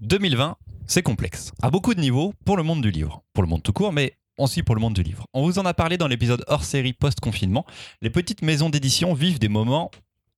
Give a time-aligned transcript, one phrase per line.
[0.00, 0.56] 2020,
[0.86, 3.74] c'est complexe, à beaucoup de niveaux pour le monde du livre, pour le monde tout
[3.74, 5.26] court, mais aussi pour le monde du livre.
[5.34, 7.66] On vous en a parlé dans l'épisode hors série post-confinement.
[8.00, 9.90] Les petites maisons d'édition vivent des moments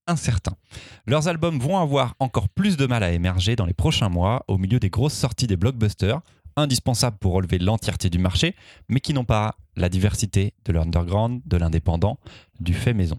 [0.08, 0.56] incertains.
[1.06, 4.58] Leurs albums vont avoir encore plus de mal à émerger dans les prochains mois au
[4.58, 6.20] milieu des grosses sorties des blockbusters,
[6.56, 8.56] indispensables pour relever l'entièreté du marché,
[8.88, 12.18] mais qui n'ont pas la diversité de l'underground, de l'indépendant,
[12.58, 13.18] du fait maison.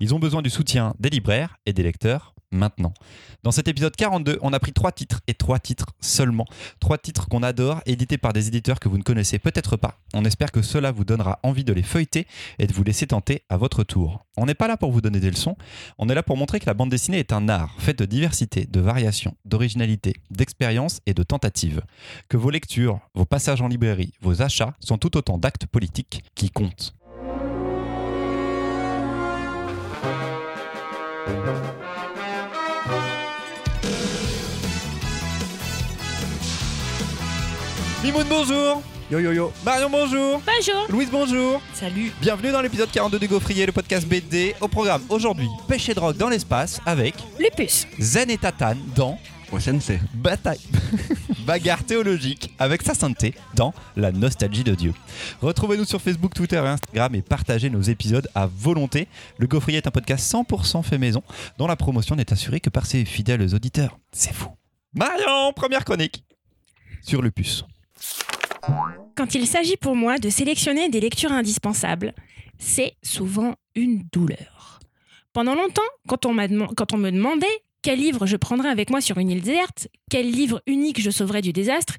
[0.00, 2.94] Ils ont besoin du soutien des libraires et des lecteurs maintenant.
[3.42, 6.46] Dans cet épisode 42, on a pris trois titres et trois titres seulement.
[6.80, 9.98] Trois titres qu'on adore, édités par des éditeurs que vous ne connaissez peut-être pas.
[10.14, 12.26] On espère que cela vous donnera envie de les feuilleter
[12.58, 14.26] et de vous laisser tenter à votre tour.
[14.36, 15.56] On n'est pas là pour vous donner des leçons,
[15.98, 18.66] on est là pour montrer que la bande dessinée est un art fait de diversité,
[18.66, 21.82] de variation, d'originalité, d'expérience et de tentatives.
[22.28, 26.50] Que vos lectures, vos passages en librairie, vos achats sont tout autant d'actes politiques qui
[26.50, 26.94] comptent.
[38.02, 39.52] Mimoun, bonjour Yo yo yo.
[39.64, 44.54] Marion, bonjour Bonjour Louise, bonjour Salut Bienvenue dans l'épisode 42 du Gaufrier, le podcast BD.
[44.60, 49.18] Au programme aujourd'hui, pêche et drogue dans l'espace avec Lupus Zen et Tatane dans
[49.50, 49.98] Ouais, sensei.
[50.12, 50.60] Bataille.
[51.46, 54.92] Bagarre théologique avec sa sainteté dans La nostalgie de Dieu.
[55.40, 59.08] Retrouvez-nous sur Facebook, Twitter et Instagram et partagez nos épisodes à volonté.
[59.38, 61.22] Le Gaufrier est un podcast 100% fait maison
[61.56, 63.98] dont la promotion n'est assurée que par ses fidèles auditeurs.
[64.12, 64.50] C'est fou.
[64.92, 66.22] Marion, première chronique
[67.00, 67.64] sur Lupus.
[69.16, 72.14] Quand il s'agit pour moi de sélectionner des lectures indispensables,
[72.58, 74.80] c'est souvent une douleur.
[75.32, 77.46] Pendant longtemps, quand on, me demandait
[77.82, 81.42] quel livre je prendrais avec moi sur une île déserte, quel livre unique je sauverais
[81.42, 81.96] du désastre,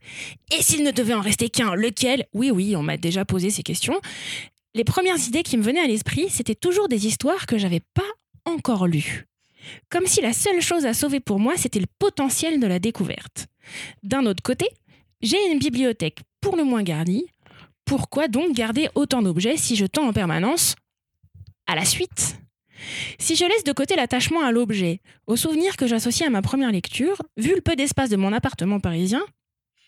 [0.57, 2.25] et s'il ne devait en rester qu'un, lequel?
[2.33, 3.99] Oui, oui, on m'a déjà posé ces questions.
[4.75, 8.01] Les premières idées qui me venaient à l'esprit, c'était toujours des histoires que j'avais pas
[8.45, 9.25] encore lues.
[9.89, 13.47] Comme si la seule chose à sauver pour moi, c'était le potentiel de la découverte.
[14.03, 14.67] D'un autre côté,
[15.21, 17.25] j'ai une bibliothèque pour le moins garnie.
[17.85, 20.75] Pourquoi donc garder autant d'objets si je tends en permanence
[21.67, 22.37] à la suite?
[23.17, 26.71] Si je laisse de côté l'attachement à l'objet, au souvenir que j'associe à ma première
[26.71, 29.23] lecture, vu le peu d'espace de mon appartement parisien,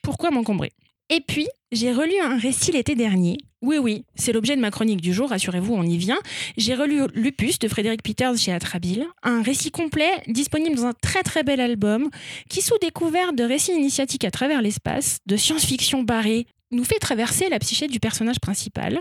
[0.01, 0.71] pourquoi m'encombrer?
[1.09, 3.37] Et puis, j'ai relu un récit l'été dernier.
[3.61, 6.17] Oui, oui, c'est l'objet de ma chronique du jour, rassurez-vous, on y vient.
[6.57, 11.21] J'ai relu Lupus de Frédéric Peters chez Atrabile, un récit complet disponible dans un très
[11.21, 12.09] très bel album
[12.49, 17.49] qui, sous découvert de récits initiatiques à travers l'espace, de science-fiction barrée, nous fait traverser
[17.49, 18.99] la psyché du personnage principal,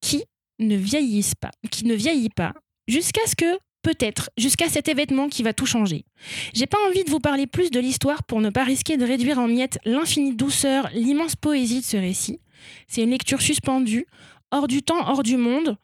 [0.00, 0.24] qui
[0.58, 2.54] ne vieillisse pas, qui ne vieillit pas,
[2.88, 6.06] jusqu'à ce que, peut-être, jusqu'à cet événement qui va tout changer.
[6.54, 9.38] J'ai pas envie de vous parler plus de l'histoire pour ne pas risquer de réduire
[9.38, 12.40] en miettes l'infinie douceur, l'immense poésie de ce récit.
[12.86, 14.06] C'est une lecture suspendue,
[14.50, 15.76] hors du temps, hors du monde,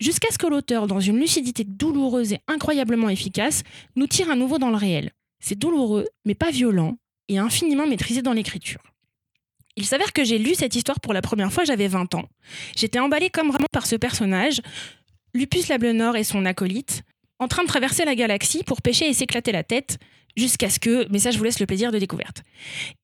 [0.00, 3.62] jusqu'à ce que l'auteur, dans une lucidité douloureuse et incroyablement efficace,
[3.94, 5.12] nous tire à nouveau dans le réel.
[5.40, 6.96] C'est douloureux, mais pas violent,
[7.28, 8.80] et infiniment maîtrisé dans l'écriture.
[9.76, 12.28] Il s'avère que j'ai lu cette histoire pour la première fois, j'avais 20 ans.
[12.76, 14.62] J'étais emballée comme vraiment par ce personnage,
[15.34, 17.02] Lupus Nord et son acolyte,
[17.38, 19.98] en train de traverser la galaxie pour pêcher et s'éclater la tête,
[20.36, 22.42] jusqu'à ce que, mais ça je vous laisse le plaisir de découverte.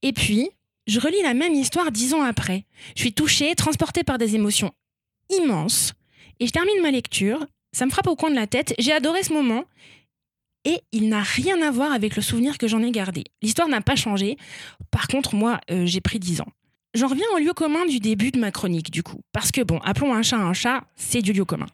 [0.01, 0.51] Et puis,
[0.87, 2.65] je relis la même histoire dix ans après.
[2.97, 4.73] Je suis touchée, transportée par des émotions
[5.31, 5.93] immenses,
[6.41, 9.23] et je termine ma lecture, ça me frappe au coin de la tête, j'ai adoré
[9.23, 9.65] ce moment,
[10.65, 13.25] et il n'a rien à voir avec le souvenir que j'en ai gardé.
[13.43, 14.37] L'histoire n'a pas changé,
[14.91, 16.53] par contre moi euh, j'ai pris dix ans.
[16.95, 19.23] J'en reviens au lieu commun du début de ma chronique, du coup.
[19.33, 21.69] Parce que, bon, appelons un chat un chat, c'est du lieu commun.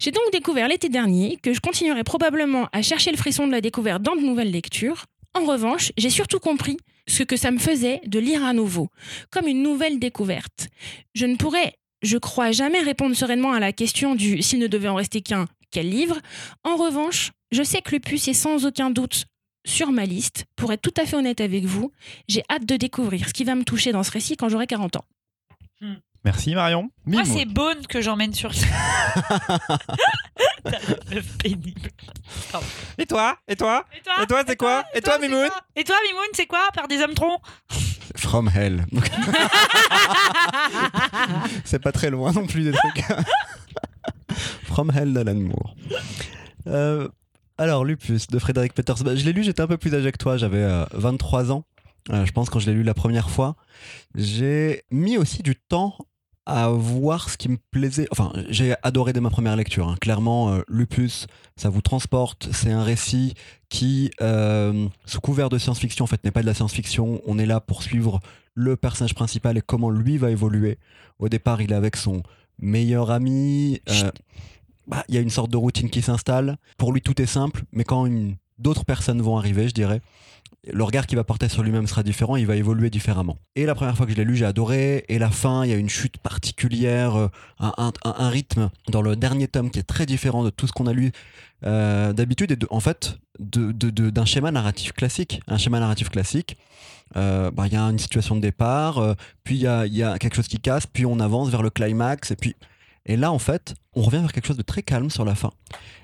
[0.00, 3.60] J'ai donc découvert l'été dernier que je continuerai probablement à chercher le frisson de la
[3.60, 5.04] découverte dans de nouvelles lectures.
[5.32, 6.76] En revanche, j'ai surtout compris
[7.06, 8.88] ce que ça me faisait de lire à nouveau,
[9.30, 10.68] comme une nouvelle découverte.
[11.14, 14.88] Je ne pourrais, je crois, jamais répondre sereinement à la question du s'il ne devait
[14.88, 16.18] en rester qu'un, quel livre.
[16.62, 19.26] En revanche, je sais que Lupus est sans aucun doute
[19.66, 20.44] sur ma liste.
[20.56, 21.92] Pour être tout à fait honnête avec vous,
[22.28, 24.96] j'ai hâte de découvrir ce qui va me toucher dans ce récit quand j'aurai 40
[24.96, 25.04] ans.
[26.24, 26.88] Merci Marion.
[27.04, 27.38] Moi, Mimoun.
[27.38, 28.50] c'est Bone que j'emmène sur.
[31.10, 31.90] Le pénible.
[32.50, 32.66] Pardon.
[32.96, 33.36] Et toi?
[33.46, 33.84] Et toi?
[33.92, 34.22] Et toi?
[34.22, 34.84] Et toi, c'est quoi?
[34.94, 35.50] Et toi, Mimoun?
[35.76, 36.66] Et toi, Mimoun, c'est quoi?
[36.74, 37.42] Par des hommes troncs?
[38.16, 38.86] From Hell.
[41.64, 43.04] C'est pas très loin non plus des trucs.
[44.64, 45.74] From Hell d'Alan Moore.
[46.68, 47.08] Euh,
[47.58, 49.02] alors, Lupus de Frédéric Peters.
[49.04, 51.64] Bah, je l'ai lu, j'étais un peu plus âgé que toi, j'avais euh, 23 ans.
[52.10, 53.56] Euh, je pense quand je l'ai lu la première fois.
[54.14, 55.96] J'ai mis aussi du temps
[56.46, 58.06] à voir ce qui me plaisait.
[58.10, 59.88] Enfin, j'ai adoré dès ma première lecture.
[59.88, 59.96] hein.
[60.00, 61.26] Clairement, euh, Lupus,
[61.56, 62.48] ça vous transporte.
[62.52, 63.34] C'est un récit
[63.68, 67.20] qui, euh, sous couvert de science-fiction, en fait, n'est pas de la science-fiction.
[67.26, 68.20] On est là pour suivre
[68.54, 70.78] le personnage principal et comment lui va évoluer.
[71.18, 72.22] Au départ, il est avec son
[72.58, 73.80] meilleur ami.
[73.88, 74.10] euh,
[74.86, 76.58] bah, Il y a une sorte de routine qui s'installe.
[76.76, 80.00] Pour lui, tout est simple, mais quand une- d'autres personnes vont arriver, je dirais,
[80.72, 83.38] le regard qu'il va porter sur lui-même sera différent, il va évoluer différemment.
[83.56, 85.04] Et la première fois que je l'ai lu, j'ai adoré.
[85.08, 87.28] Et la fin, il y a une chute particulière, euh,
[87.60, 90.86] un, un- rythme dans le dernier tome qui est très différent de tout ce qu'on
[90.86, 91.12] a lu
[91.66, 95.40] euh, d'habitude et en fait d'un schéma narratif classique.
[95.48, 96.56] Un schéma narratif classique.
[97.16, 100.18] euh, bah, Il y a une situation de départ, puis il y a, y a
[100.18, 102.54] quelque chose qui casse, puis on avance vers le climax, et puis
[103.06, 105.50] et là en fait, on revient vers quelque chose de très calme sur la fin.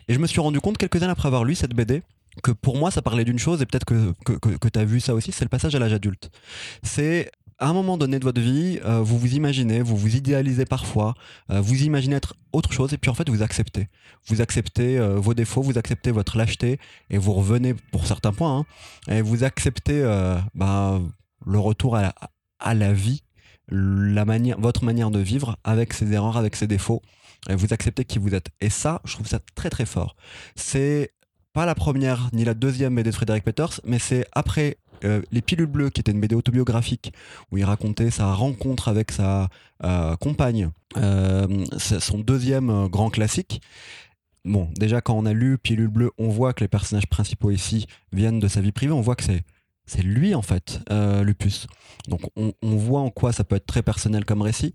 [0.09, 2.03] Et je me suis rendu compte quelques années après avoir lu cette BD
[2.41, 5.01] que pour moi ça parlait d'une chose et peut-être que, que, que, tu as vu
[5.01, 6.31] ça aussi, c'est le passage à l'âge adulte.
[6.83, 10.65] C'est à un moment donné de votre vie, euh, vous vous imaginez, vous vous idéalisez
[10.65, 11.15] parfois,
[11.51, 13.89] euh, vous imaginez être autre chose et puis en fait vous acceptez.
[14.27, 18.65] Vous acceptez euh, vos défauts, vous acceptez votre lâcheté et vous revenez pour certains points
[19.09, 20.03] hein, et vous acceptez
[20.55, 21.01] bah,
[21.47, 22.15] le retour à la,
[22.59, 23.23] à la vie,
[23.71, 24.25] la
[24.59, 27.03] votre manière de vivre avec ses erreurs, avec ses défauts.
[27.49, 28.49] Et vous acceptez qui vous êtes.
[28.61, 30.17] Et ça, je trouve ça très très fort.
[30.57, 31.13] C'est
[31.61, 35.43] pas la première ni la deuxième BD de Frédéric Peters, mais c'est après euh, Les
[35.43, 37.13] Pilules Bleues, qui était une BD autobiographique,
[37.53, 39.51] où il racontait sa rencontre avec sa
[39.85, 40.71] euh, compagne.
[40.97, 43.61] Euh, son deuxième grand classique.
[44.47, 47.87] Bon, déjà quand on a lu Pilules Bleues, on voit que les personnages principaux ici
[48.11, 49.43] viennent de sa vie privée, on voit que c'est
[49.85, 50.81] c'est lui en fait,
[51.23, 51.67] Lupus.
[52.09, 54.73] Donc on, on voit en quoi ça peut être très personnel comme récit.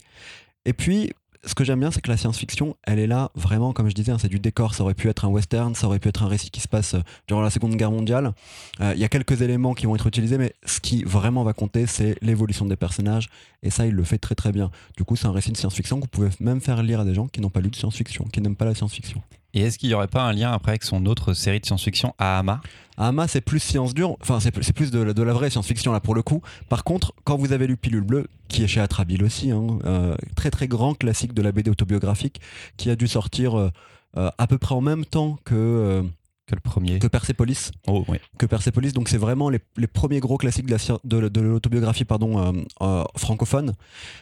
[0.65, 1.13] Et puis,
[1.45, 4.11] ce que j'aime bien, c'est que la science-fiction, elle est là vraiment, comme je disais,
[4.11, 4.73] hein, c'est du décor.
[4.73, 6.95] Ça aurait pu être un western, ça aurait pu être un récit qui se passe
[6.95, 8.33] euh, durant la Seconde Guerre mondiale.
[8.81, 11.53] Euh, Il y a quelques éléments qui vont être utilisés, mais ce qui vraiment va
[11.53, 13.29] compter, c'est l'évolution des personnages.
[13.63, 14.71] Et ça, il le fait très très bien.
[14.97, 17.13] Du coup, c'est un récit de science-fiction que vous pouvez même faire lire à des
[17.13, 19.21] gens qui n'ont pas lu de science-fiction, qui n'aiment pas la science-fiction.
[19.55, 22.13] Et est-ce qu'il n'y aurait pas un lien après avec son autre série de science-fiction,
[22.19, 22.61] Ahama
[22.97, 25.99] Hama, c'est plus science dure, enfin c'est plus de, la- de la vraie science-fiction là
[25.99, 26.41] pour le coup.
[26.69, 30.15] Par contre, quand vous avez lu Pilule Bleue, qui est chez Atrabile aussi, hein, euh,
[30.35, 32.39] très très grand classique de la BD autobiographique,
[32.77, 33.69] qui a dû sortir euh,
[34.17, 36.03] euh, à peu près en même temps que,
[36.47, 36.99] Que le premier.
[36.99, 37.71] que Persepolis.
[37.87, 38.17] Oh, oui.
[38.37, 41.41] Que Persepolis, donc c'est vraiment les, les premiers gros classiques de la sci- de, de
[41.41, 43.73] l'autobiographie pardon, euh, euh, francophone,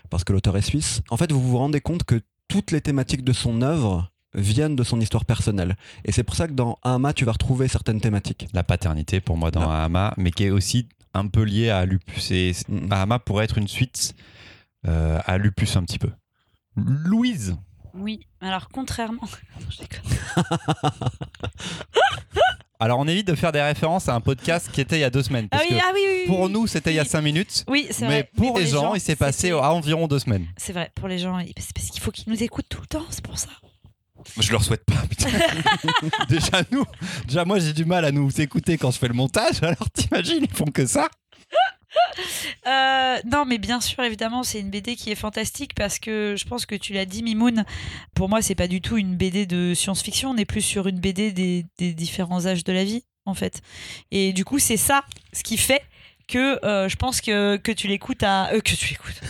[0.10, 1.02] parce que l'auteur est suisse.
[1.12, 4.84] En fait, vous vous rendez compte que toutes les thématiques de son œuvre viennent de
[4.84, 5.76] son histoire personnelle.
[6.06, 8.48] Et c'est pour ça que dans Hama, tu vas retrouver certaines thématiques.
[8.54, 9.82] La paternité pour moi dans Ah.
[9.82, 12.32] Ahama, mais qui est aussi un peu liée à Lupus.
[12.32, 12.92] Et Mhm.
[12.92, 14.16] Ahama pourrait être une suite
[14.88, 16.10] euh, à Lupus un petit peu.
[16.76, 17.56] Louise
[17.94, 19.22] Oui, alors contrairement.
[19.62, 20.02] Non, je déconne.
[22.80, 25.10] Alors on évite de faire des références à un podcast qui était il y a
[25.10, 25.48] deux semaines.
[25.52, 27.22] Ah Parce oui, que ah oui, oui, oui, pour nous, c'était il y a cinq
[27.22, 27.64] minutes.
[27.70, 28.30] Oui, c'est Mais vrai.
[28.36, 30.48] pour les gens, il s'est passé à environ deux semaines.
[30.58, 33.06] C'est vrai, pour les gens, c'est parce qu'il faut qu'ils nous écoutent tout le temps,
[33.10, 33.48] c'est pour ça.
[34.40, 35.02] Je leur souhaite pas.
[35.10, 35.30] putain.
[36.30, 36.86] déjà nous,
[37.28, 39.62] déjà moi j'ai du mal à nous écouter quand je fais le montage.
[39.64, 41.10] Alors t'imagines, ils font que ça.
[42.68, 46.46] Euh, non, mais bien sûr, évidemment, c'est une BD qui est fantastique parce que je
[46.46, 47.66] pense que tu l'as dit, Mimoun.
[48.16, 50.32] Pour moi, c'est pas du tout une BD de science-fiction.
[50.32, 53.62] On est plus sur une BD des, des différents âges de la vie, en fait.
[54.12, 55.04] Et du coup, c'est ça
[55.34, 55.84] ce qui fait
[56.28, 58.52] que euh, je pense que, que tu l'écoutes à.
[58.54, 59.22] euh, que tu l'écoutes.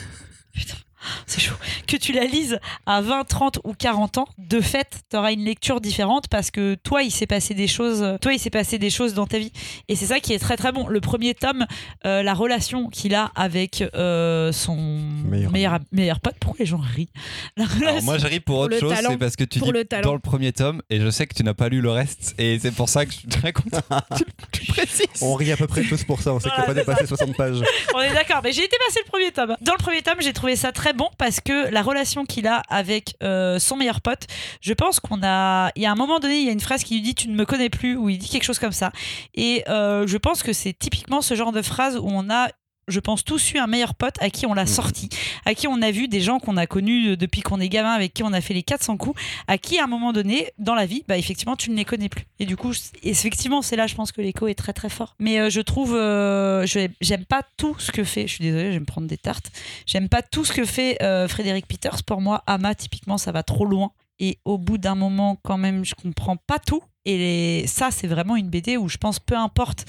[0.54, 0.76] Putain.
[1.28, 1.56] C'est chaud.
[1.88, 5.44] Que tu la lises à 20, 30 ou 40 ans, de fait, tu auras une
[5.46, 8.90] lecture différente parce que toi, il s'est passé des choses, toi, il s'est passé des
[8.90, 9.52] choses dans ta vie.
[9.88, 10.88] Et c'est ça qui est très très bon.
[10.88, 11.66] Le premier tome,
[12.06, 16.36] euh, la relation qu'il a avec euh, son Meilleur meilleur, meilleur pote.
[16.40, 17.10] Pourquoi les gens rient?
[17.58, 19.10] Alors moi je ris pour, Pour autre chose, talent.
[19.12, 21.34] c'est parce que tu Pour dis le dans le premier tome et je sais que
[21.34, 23.82] tu n'as pas lu le reste et c'est pour ça que je suis très content.
[23.90, 24.16] que
[24.52, 25.06] tu, tu précises.
[25.22, 27.00] On rit à peu près tous pour ça, on sait qu'il n'y a pas Voilà,
[27.02, 27.62] dépassé 60 pages.
[27.96, 29.56] On est d'accord, mais j'ai été passer le premier tome.
[29.62, 32.62] Dans le premier tome, j'ai trouvé ça très bon parce que la relation qu'il a
[32.70, 34.28] avec euh, son meilleur pote,
[34.62, 35.72] je pense qu'on a.
[35.76, 37.30] Il y a un moment donné, il y a une phrase qui lui dit Tu
[37.30, 38.92] ne me connais plus, ou il dit quelque chose comme ça.
[39.34, 42.50] Et euh, je pense que c'est typiquement ce genre de phrase où on a.
[42.88, 45.10] Je pense tous eu un meilleur pote à qui on l'a sorti,
[45.46, 48.14] à qui on a vu des gens qu'on a connus depuis qu'on est gamin, avec
[48.14, 50.86] qui on a fait les 400 coups, à qui à un moment donné, dans la
[50.86, 52.26] vie, bah, effectivement, tu ne les connais plus.
[52.40, 52.74] Et du coup,
[53.04, 55.16] effectivement, c'est là, je pense que l'écho est très très fort.
[55.20, 58.74] Mais euh, je trouve, euh, j'aime pas tout ce que fait, je suis désolée, je
[58.74, 59.52] vais me prendre des tartes,
[59.86, 62.04] j'aime pas tout ce que fait euh, Frédéric Peters.
[62.04, 63.92] Pour moi, Ama, typiquement, ça va trop loin.
[64.20, 66.84] Et au bout d'un moment, quand même, je comprends pas tout.
[67.06, 69.86] Et les- ça, c'est vraiment une BD où je pense, peu importe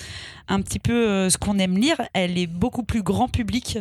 [0.49, 3.79] un petit peu euh, ce qu'on aime lire, elle est beaucoup plus grand public.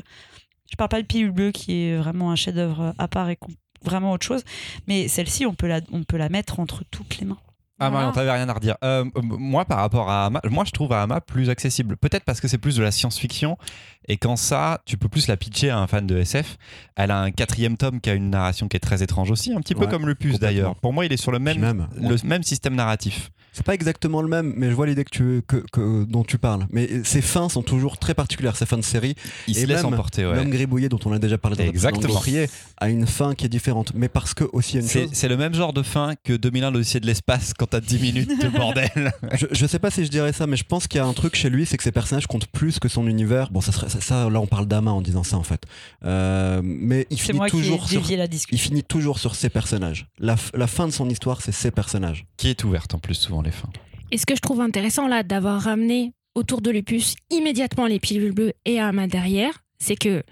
[0.71, 3.37] Je parle pas de Pilule Bleue, qui est vraiment un chef-d'œuvre à part et
[3.83, 4.43] vraiment autre chose.
[4.87, 7.37] Mais celle-ci, on, peut la- on peut la mettre entre toutes les mains.
[7.79, 8.05] Ah Voilà.
[8.05, 8.77] Marion, t'avais rien à redire.
[8.83, 11.97] Euh, moi par rapport à Hama, moi je trouve Hama plus accessible.
[11.97, 13.57] Peut-être parce que c'est plus de la science-fiction
[14.07, 16.57] Et quand ça, tu peux plus la pitcher à un fan de SF.
[16.95, 19.61] Elle a un quatrième tome qui a une narration qui est très étrange aussi, un
[19.61, 20.75] petit peu Ouais, comme Lupus d'ailleurs.
[20.75, 23.31] Pour moi, il est sur le même, même, le même système narratif.
[23.55, 26.39] C'est pas exactement le même, mais je vois l'idée que tu, que, que- dont tu
[26.39, 26.65] parles.
[26.71, 29.13] Mais ces fins sont toujours très particulières, ces fins de série.
[29.47, 30.35] Il Et se laisse même emporter, ouais.
[30.35, 32.07] L'homme gribouillé, dont on a déjà parlé dans le Exactement.
[32.15, 33.91] Gaufrier, a une fin qui est différente.
[33.93, 35.09] Mais parce que, aussi, il y a une C'est chose.
[35.13, 38.41] c'est le même genre de fin que 2001 l'Odyssée de l'espace quand t'as 10 minutes
[38.43, 39.13] de bordel.
[39.39, 41.13] Je, je sais pas si je dirais ça, mais je pense qu'il y a un
[41.13, 43.51] truc chez lui, c'est que ses personnages comptent plus que son univers.
[43.51, 45.63] Bon, ça serait ça, ça, là on parle d'Ama en disant ça en fait.
[46.03, 49.49] Euh, mais il finit moi qui ai toujours sur, la il finit toujours sur ses
[49.49, 50.07] personnages.
[50.19, 52.25] La, la fin de son histoire, c'est ses personnages.
[52.37, 53.69] qui est ouverte en plus souvent les fins.
[54.11, 58.33] Et ce que je trouve intéressant là, d'avoir ramené autour de Lupus immédiatement les pilules
[58.33, 60.23] bleues et Ama derrière, c'est que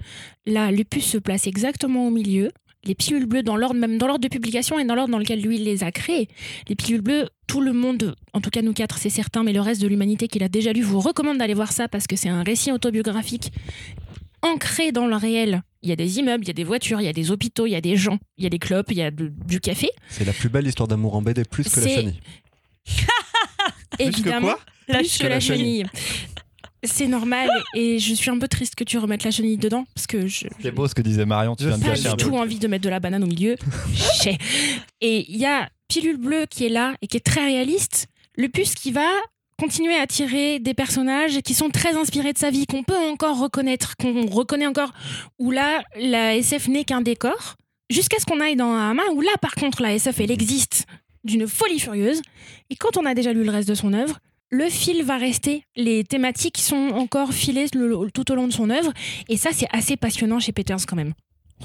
[0.46, 2.52] là, Lupus se place exactement au milieu.
[2.84, 5.40] Les pilules bleues, dans l'ordre, même dans l'ordre de publication et dans l'ordre dans lequel
[5.42, 6.28] lui il les a créées.
[6.68, 9.62] Les pilules bleues, tout le monde, en tout cas nous quatre, c'est certain, mais le
[9.62, 12.30] reste de l'humanité qui l'a déjà lu, vous recommande d'aller voir ça parce que c'est
[12.30, 13.52] un récit autobiographique
[14.42, 15.62] ancré dans le réel.
[15.84, 17.68] Il y a des immeubles, il y a des voitures, il y a des hôpitaux,
[17.68, 19.60] il y a des gens, il y a des clopes, il y a de- du
[19.60, 19.90] café.
[20.10, 22.20] C'est la plus belle histoire d'amour en BD, plus que la chenille.
[24.00, 24.56] Évidemment.
[24.88, 25.86] La plus que la chenille.
[26.84, 30.08] C'est normal et je suis un peu triste que tu remettes la chenille dedans parce
[30.08, 32.12] que je C'est beau ce que disait Marion, tu Je viens de pas du un
[32.16, 32.18] peu.
[32.18, 33.56] tout envie de mettre de la banane au milieu.
[35.02, 38.08] Et il y a Pilule Bleue qui est là et qui est très réaliste.
[38.36, 39.08] Le puce qui va
[39.60, 43.40] continuer à tirer des personnages qui sont très inspirés de sa vie, qu'on peut encore
[43.40, 44.92] reconnaître, qu'on reconnaît encore,
[45.38, 47.58] où là, la SF n'est qu'un décor,
[47.92, 50.88] jusqu'à ce qu'on aille dans Hama, où là, par contre, la SF, elle existe
[51.24, 52.24] d'une folie furieuse.
[52.72, 54.18] Et quand on a déjà lu le reste de son œuvre,
[54.52, 58.70] le fil va rester, les thématiques sont encore filées le- tout au long de son
[58.70, 58.92] œuvre,
[59.30, 61.14] et ça, c'est assez passionnant chez Peters quand même.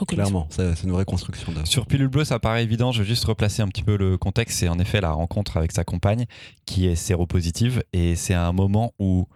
[0.09, 1.67] Clairement, c'est une vraie construction d'œuvre.
[1.67, 2.93] Sur Pilule Bleue, ça paraît évident.
[2.93, 4.59] Je vais juste replacer un petit peu le contexte.
[4.59, 6.27] C'est en effet la rencontre avec sa compagne
[6.67, 7.83] qui est séropositive.
[7.95, 9.27] Et c'est un moment où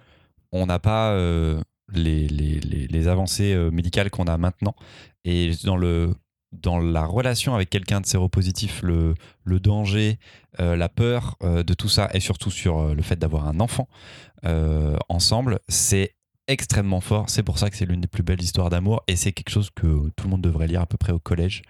[0.52, 1.62] on n'a pas euh,
[1.95, 4.75] les, les- les- les avancées euh, médicales qu'on a maintenant.
[5.25, 6.12] Et dans, le,
[6.52, 9.14] dans la relation avec quelqu'un de séropositif, le,
[9.45, 10.19] le danger,
[10.59, 13.61] euh, la peur euh, de tout ça, et surtout sur euh, le fait d'avoir un
[13.61, 13.88] enfant
[14.45, 16.16] euh, ensemble, c'est
[16.49, 17.30] extrêmement fort.
[17.30, 19.02] C'est pour ça que c'est l'une des plus belles histoires d'amour.
[19.07, 21.62] Et c'est quelque chose que tout le monde devrait lire à peu près au collège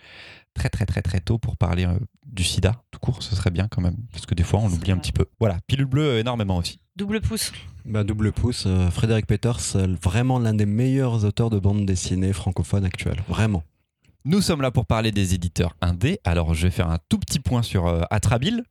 [0.54, 3.68] très très très très tôt pour parler euh, du sida tout court ce serait bien
[3.68, 6.56] quand même parce que des fois on l'oublie un petit peu voilà pilule bleue énormément
[6.56, 7.52] aussi Double pouce.
[7.86, 12.84] Bah, double pouce, euh, Frédéric Peters, vraiment l'un des meilleurs auteurs de bande dessinée francophone
[12.84, 13.22] actuelle.
[13.26, 13.62] Vraiment.
[14.24, 17.40] Nous sommes là pour parler des éditeurs indés alors je vais faire un tout petit
[17.40, 18.62] point sur euh, Atrabile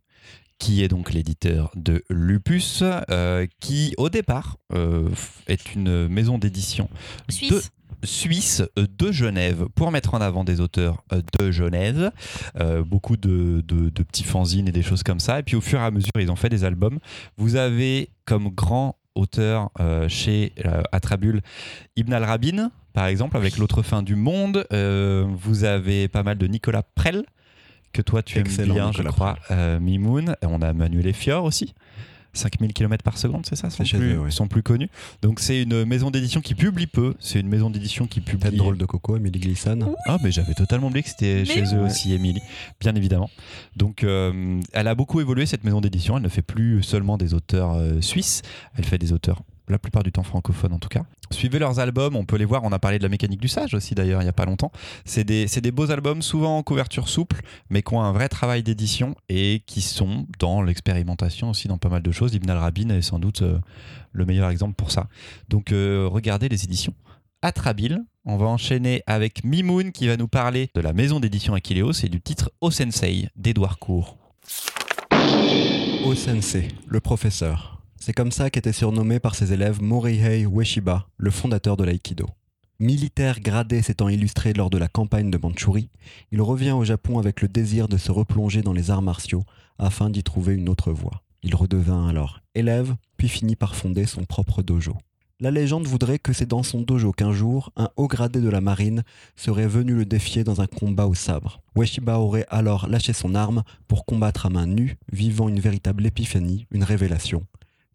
[0.59, 5.07] qui est donc l'éditeur de Lupus euh, qui au départ euh,
[5.47, 6.89] est une maison d'édition
[7.29, 7.51] Suisse.
[7.51, 7.61] de
[8.05, 11.03] suisse euh, de Genève pour mettre en avant des auteurs
[11.39, 12.11] de Genève,
[12.57, 15.39] Euh, beaucoup de, de- de petits fanzines et des choses comme ça.
[15.39, 16.99] Et puis au fur et à mesure, ils ont fait des albums.
[17.37, 20.81] Vous avez comme grand auteur euh, chez euh,
[21.95, 24.67] Ibn al-Rabin, par exemple, avec L'autre fin du monde.
[24.73, 27.23] Euh, vous avez pas mal de Nicolas Prel,
[27.93, 29.37] que toi tu Excellent, aimes bien, Nicolas je crois.
[29.51, 30.35] Euh, Mimoun.
[30.41, 31.73] Et On a Manuel Effior aussi.
[32.33, 34.31] 5000 km par seconde, c'est ça sont C'est chez plus, eux, ouais.
[34.31, 34.89] sont plus connus.
[35.21, 37.15] Donc c'est une maison d'édition qui publie peu.
[37.21, 38.57] C'est une maison d'édition qui publie.
[38.57, 39.95] drôle de coco, Emily Gleason.
[40.05, 42.41] Ah, mais j'avais totalement oublié que c'était chez eux aussi, Émilie,
[42.81, 43.29] bien évidemment.
[43.77, 46.17] Donc, euh, elle a beaucoup évolué, cette maison d'édition.
[46.17, 48.41] Elle ne fait plus seulement des auteurs euh, suisses,
[48.75, 51.03] elle fait des auteurs, la plupart du temps francophones en tout cas.
[51.31, 52.63] Suivez leurs albums, on peut les voir.
[52.63, 54.71] On a parlé de la mécanique du sage aussi d'ailleurs, il n'y a pas longtemps.
[55.05, 59.15] C'est des, beaux albums, souvent en couverture souple, mais qui ont un vrai travail d'édition
[59.29, 62.33] et qui sont dans l'expérimentation aussi dans pas mal de choses.
[62.33, 63.59] Ibn al-Rabin est sans doute euh,
[64.11, 65.07] le meilleur exemple pour ça.
[65.49, 66.93] Donc, euh, regardez les éditions.
[67.41, 68.03] Atrabile.
[68.25, 72.09] On va enchaîner avec Mimoun qui va nous parler de la maison d'édition Akileos et
[72.09, 74.17] du titre O Sensei d'Edouard Cour.
[76.05, 77.78] O-sensei, le professeur.
[78.01, 82.27] C'est comme ça qu'était surnommé par ses élèves Morihei Ueshiba, le fondateur de l'aïkido.
[82.79, 85.89] Militaire gradé s'étant illustré lors de la campagne de Mandchourie,
[86.31, 89.43] il revient au Japon avec le désir de se replonger dans les arts martiaux
[89.77, 91.23] afin d'y trouver une autre voie.
[91.43, 94.95] Il redevint alors élève, puis finit par fonder son propre dojo.
[95.41, 98.61] La légende voudrait que c'est dans son dojo qu'un jour, un haut gradé de la
[98.61, 99.03] marine
[99.35, 101.61] serait venu le défier dans un combat au sabre.
[101.75, 106.65] Ueshiba aurait alors lâché son arme pour combattre à main nue, vivant une véritable épiphanie,
[106.71, 107.45] une révélation.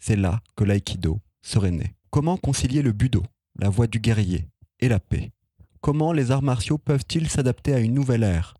[0.06, 1.94] C'est là que l'aïkido serait né.
[2.11, 3.23] Comment concilier le budo,
[3.58, 5.32] la voie du guerrier, et la paix?
[5.80, 8.54] Comment les arts martiaux peuvent-ils s'adapter à une nouvelle ère?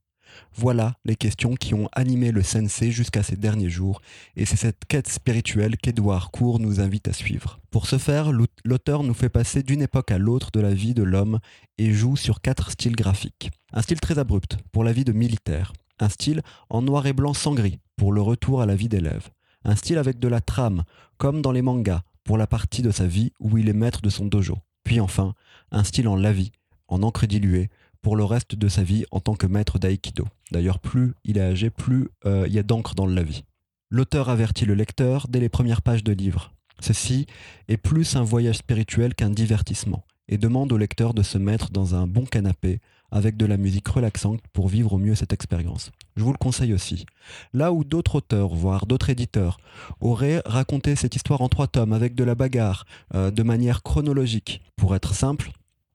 [0.54, 4.00] Voilà les questions qui ont animé le sensei jusqu'à ces derniers jours,
[4.36, 7.60] et c'est cette quête spirituelle qu'Édouard Cour nous invite à suivre.
[7.70, 10.94] Pour ce faire, l'aut- l'auteur nous fait passer d'une époque à l'autre de la vie
[10.94, 11.40] de l'homme
[11.76, 13.50] et joue sur quatre styles graphiques.
[13.74, 15.74] Un style très abrupt, pour la vie de militaire.
[15.98, 19.28] Un style en noir et blanc sans gris, pour le retour à la vie d'élève.
[19.64, 20.85] Un style avec de la trame,
[21.16, 24.11] comme dans les mangas, pour la partie de sa vie où il est maître de
[24.11, 24.59] son dojo.
[24.83, 25.35] Puis enfin,
[25.71, 26.52] un style en lavis,
[26.88, 27.71] en encre diluée,
[28.02, 30.26] pour le reste de sa vie en tant que maître d'aïkido.
[30.52, 33.44] D'ailleurs, plus il est âgé, plus euh, il y a d'encre dans le lavis.
[33.90, 36.52] L'auteur avertit le lecteur dès les premières pages de livre.
[36.80, 37.26] Ceci
[37.68, 41.94] est plus un voyage spirituel qu'un divertissement et demande au lecteur de se mettre dans
[41.94, 42.80] un bon canapé
[43.14, 45.92] avec de la musique relaxante pour vivre au mieux cette expérience.
[46.16, 47.06] Je vous le conseille aussi.
[47.52, 49.59] Là où d'autres auteurs, voire d'autres éditeurs,
[50.00, 54.61] auraient raconté cette histoire en trois tomes avec de la bagarre, euh, de manière chronologique,
[54.76, 55.52] pour être simple,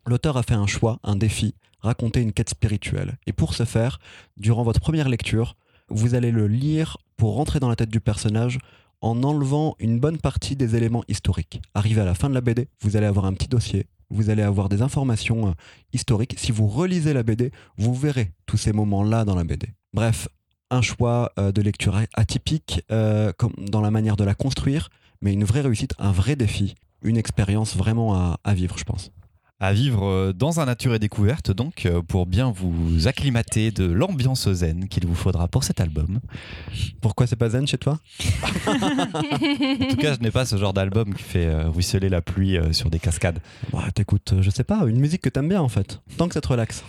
[0.08, 3.18] l'auteur a fait un choix, un défi, raconter une quête spirituelle.
[3.28, 4.00] Et pour ce faire,
[4.38, 5.58] durant votre première lecture,
[5.90, 8.60] vous allez le lire pour rentrer dans la tête du personnage
[9.02, 11.62] en enlevant une bonne partie des éléments historiques.
[11.74, 14.42] Arrivé à la fin de la BD, vous allez avoir un petit dossier, vous allez
[14.42, 15.51] avoir des informations euh,
[15.94, 16.36] historiques.
[16.38, 19.68] Si vous relisez la BD, vous verrez tous ces moments-là dans la BD.
[19.94, 20.28] Bref,
[20.70, 24.89] un choix euh, de lecture atypique euh, dans la manière de la construire,
[25.22, 29.12] mais une vraie réussite, un vrai défi, une expérience vraiment à vivre, je pense
[29.60, 33.86] à vivre euh, dans un nature et découverte, donc euh, pour bien vous acclimater de
[33.86, 36.20] l'ambiance zen qu'il vous faudra pour cet album.
[37.01, 38.00] Pourquoi c'est pas zen chez toi?
[38.70, 42.58] En tout cas, je n'ai pas ce genre d'album qui fait euh, ruisseler la pluie
[42.72, 43.39] sur des cascades.
[43.72, 46.42] Bah, t'écoutes, je sais pas, une musique que t'aimes bien en fait, tant que ça
[46.42, 46.84] te relaxe.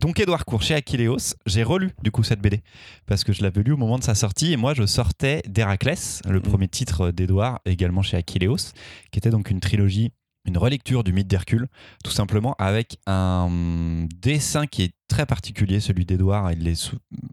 [0.00, 2.62] Donc Édouard Cour chez Achilleos, j'ai relu du coup cette BD
[3.06, 6.20] parce que je l'avais lu au moment de sa sortie et moi je sortais d'Héraclès,
[6.28, 8.72] le premier titre d'Édouard également chez Achilleos,
[9.10, 10.12] qui était donc une trilogie
[10.46, 11.68] une relecture du mythe d'Hercule,
[12.04, 16.50] tout simplement avec un dessin qui est très particulier, celui d'Edouard,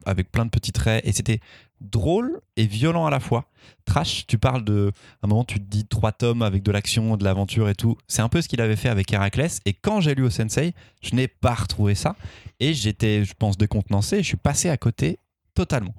[0.05, 1.39] avec plein de petits traits, et c'était
[1.81, 3.49] drôle et violent à la fois.
[3.85, 4.91] Trash, tu parles de,
[5.21, 8.21] un moment tu te dis trois tomes avec de l'action, de l'aventure et tout, c'est
[8.21, 11.15] un peu ce qu'il avait fait avec Héraclès, et quand j'ai lu au Sensei, je
[11.15, 12.15] n'ai pas retrouvé ça,
[12.59, 15.19] et j'étais, je pense, décontenancé, je suis passé à côté
[15.53, 15.95] totalement.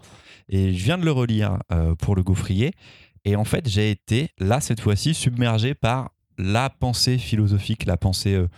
[0.48, 2.72] Et je viens de le relire euh, pour le gaufrier,
[3.24, 8.34] et en fait, j'ai été, là, cette fois-ci, submergé par la pensée philosophique, la pensée
[8.34, 8.48] euh,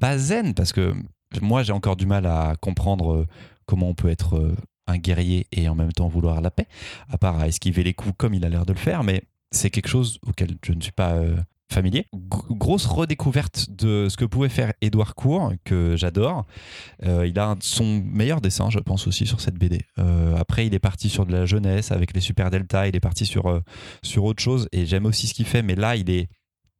[0.00, 0.94] pas zen, parce que
[1.40, 3.26] moi j'ai encore du mal à comprendre euh,
[3.66, 6.66] comment on peut être euh, un guerrier et en même temps vouloir la paix,
[7.08, 9.70] à part à esquiver les coups comme il a l'air de le faire, mais c'est
[9.70, 11.16] quelque chose auquel je ne suis pas
[11.72, 12.06] familier.
[12.12, 16.44] grosse redécouverte de ce que pouvait faire Édouard Cour, que j'adore.
[17.02, 19.80] il a son meilleur dessin, je pense aussi, sur cette BD.
[20.36, 23.26] après, il est parti sur de la jeunesse avec les Super Delta, il est parti
[23.26, 23.62] sur,
[24.02, 26.28] sur autre chose, et j'aime aussi ce qu'il fait, mais là, il est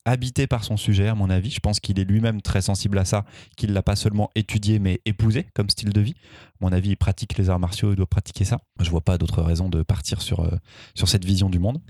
[0.05, 1.51] habité par son sujet, à mon avis.
[1.51, 3.25] Je pense qu'il est lui-même très sensible à ça,
[3.57, 6.15] qu'il l'a pas seulement étudié, mais épousé comme style de vie.
[6.61, 8.61] À mon avis, il pratique les arts martiaux, il doit pratiquer ça.
[8.81, 10.51] Je vois pas d'autre raison de partir sur, euh,
[10.95, 11.81] sur cette vision du monde.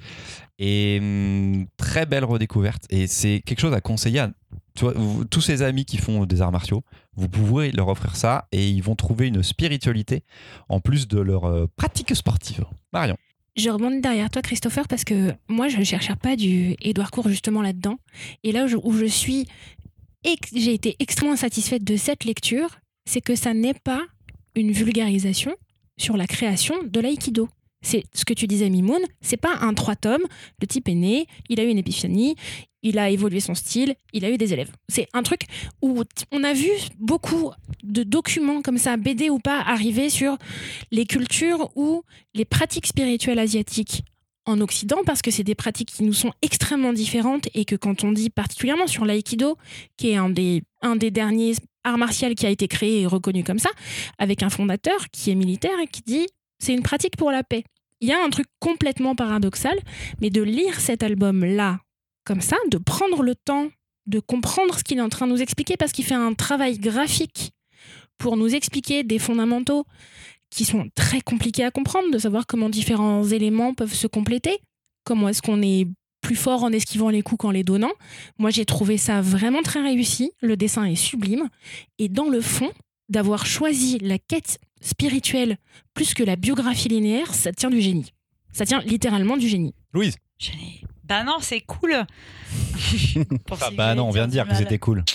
[0.58, 2.84] Et hum, très belle redécouverte.
[2.90, 4.30] Et c'est quelque chose à conseiller à
[5.30, 6.82] tous ces amis qui font des arts martiaux.
[7.16, 10.24] Vous pouvez leur offrir ça et ils vont trouver une spiritualité
[10.68, 12.64] en plus de leur euh, pratique sportive.
[12.92, 13.16] Marion.
[13.56, 17.28] Je remonte derrière toi, Christopher, parce que moi, je ne cherchais pas du Édouard Court
[17.28, 17.98] justement là-dedans.
[18.42, 19.46] Et là où je suis,
[20.52, 24.02] j'ai été extrêmement satisfaite de cette lecture, c'est que ça n'est pas
[24.56, 25.54] une vulgarisation
[25.96, 27.48] sur la création de l'aïkido
[27.84, 30.24] c'est ce que tu disais, Mimoun, c'est pas un trois tomes.
[30.60, 32.34] Le type est né, il a eu une épiphanie,
[32.82, 34.72] il a évolué son style, il a eu des élèves.
[34.88, 35.42] C'est un truc
[35.82, 37.50] où on a vu beaucoup
[37.82, 40.36] de documents comme ça, BD ou pas, arriver sur
[40.90, 42.02] les cultures ou
[42.34, 44.04] les pratiques spirituelles asiatiques
[44.46, 48.04] en Occident parce que c'est des pratiques qui nous sont extrêmement différentes et que quand
[48.04, 49.56] on dit particulièrement sur l'aïkido,
[49.96, 53.44] qui est un des, un des derniers arts martiaux qui a été créé et reconnu
[53.44, 53.70] comme ça,
[54.18, 56.26] avec un fondateur qui est militaire et qui dit
[56.58, 57.64] c'est une pratique pour la paix
[58.04, 59.78] il y a un truc complètement paradoxal,
[60.20, 61.80] mais de lire cet album-là,
[62.26, 63.70] comme ça, de prendre le temps
[64.06, 66.78] de comprendre ce qu'il est en train de nous expliquer, parce qu'il fait un travail
[66.78, 67.52] graphique
[68.18, 69.86] pour nous expliquer des fondamentaux
[70.50, 74.58] qui sont très compliqués à comprendre, de savoir comment différents éléments peuvent se compléter,
[75.04, 75.88] comment est-ce qu'on est
[76.20, 77.92] plus fort en esquivant les coups qu'en les donnant.
[78.38, 80.32] Moi, j'ai trouvé ça vraiment très réussi.
[80.42, 81.48] Le dessin est sublime.
[81.98, 82.70] Et dans le fond,
[83.08, 85.56] d'avoir choisi la quête spirituelle
[85.94, 88.12] plus que la biographie linéaire, ça tient du génie.
[88.52, 89.74] Ça tient littéralement du génie.
[89.92, 90.82] Louise Génie.
[91.04, 91.92] Bah non, c'est cool.
[93.50, 95.04] ah bah non, on vient de dire que c'était cool.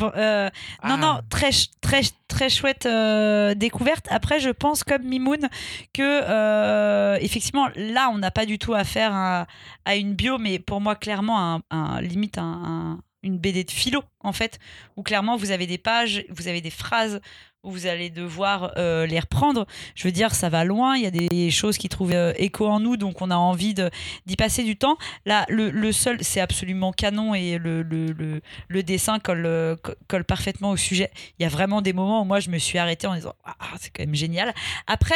[0.00, 0.50] Euh,
[0.84, 1.22] non, non, ah.
[1.30, 1.50] très,
[1.80, 4.06] très, très chouette euh, découverte.
[4.10, 5.48] Après, je pense comme Mimoun
[5.92, 9.46] que euh, effectivement, là, on n'a pas du tout affaire à,
[9.84, 14.32] à, une bio, mais pour moi, clairement, un, limite un, une BD de philo, en
[14.32, 14.58] fait,
[14.96, 17.20] où clairement vous avez des pages, vous avez des phrases
[17.64, 19.66] où vous allez devoir euh, les reprendre.
[19.94, 22.68] Je veux dire, ça va loin, il y a des choses qui trouvent euh, écho
[22.68, 24.96] en nous, donc on a envie d'y passer du temps.
[25.24, 31.10] Là, le, seul, c'est absolument canon et le, dessin colle, euh, colle parfaitement au sujet.
[31.38, 33.54] Il y a vraiment des moments où moi, je me suis arrêtée en disant, ah,
[33.80, 34.54] c'est quand même génial.
[34.86, 35.14] Après,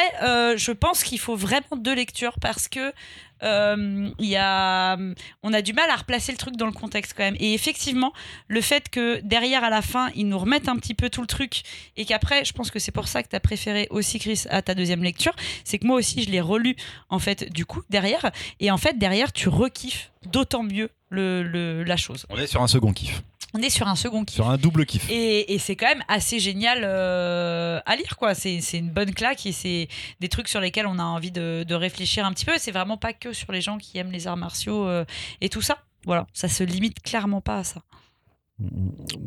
[0.56, 2.92] je pense qu'il faut vraiment deux lectures parce que
[3.42, 4.96] euh, y a,
[5.42, 7.36] on a du mal à replacer le truc dans le contexte quand même.
[7.38, 8.12] Et effectivement,
[8.48, 11.26] le fait que derrière, à la fin, ils nous remettent un petit peu tout le
[11.26, 11.62] truc
[11.96, 14.62] et qu'après, je pense que c'est pour ça que tu as préféré aussi, Chris, à
[14.62, 16.76] ta deuxième lecture, c'est que moi aussi, je l'ai relu,
[17.08, 18.30] en fait, du coup, derrière.
[18.60, 22.26] Et en fait, derrière, tu rekiffes d'autant mieux le- la chose.
[22.28, 23.22] On est sur un second kiff.
[23.54, 24.36] On est sur un second kiff.
[24.36, 25.08] Sur un double kiff.
[25.10, 28.34] Et, et c'est quand même assez génial euh, à lire, quoi.
[28.34, 29.88] C'est c'est une bonne claque et c'est
[30.20, 32.52] des trucs sur lesquels on a envie de, de réfléchir un petit peu.
[32.58, 35.04] C'est vraiment pas que sur les gens qui aiment les arts martiaux euh,
[35.40, 35.78] et tout ça.
[36.04, 37.82] Voilà, ça se limite clairement pas à ça.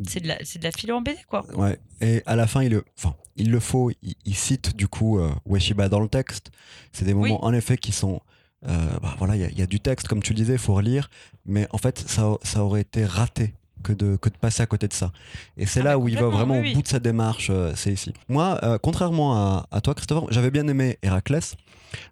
[0.06, 1.44] C'est de la, c'est de la philo en BD, quoi.
[1.56, 1.78] Ouais.
[2.00, 3.90] Et à la fin, il le, enfin, il le faut.
[4.02, 6.50] Il, il cite du coup euh, Ueshiba dans le texte.
[6.92, 8.20] C'est des moments en effet qui sont.
[8.68, 10.52] euh, bah, voilà, il y, a- il y a du texte, comme tu le disais,
[10.52, 11.08] il faut relire.
[11.46, 14.88] Mais en fait, ça, ça aurait été raté que de, que de passer à côté
[14.88, 15.12] de ça.
[15.56, 17.48] Et c'est Ah, là où il va vraiment oui, au bout de sa démarche.
[17.50, 18.12] euh, c'est ici.
[18.28, 21.56] Moi, euh, contrairement à, à toi, Christopher, j'avais bien aimé Héraclès.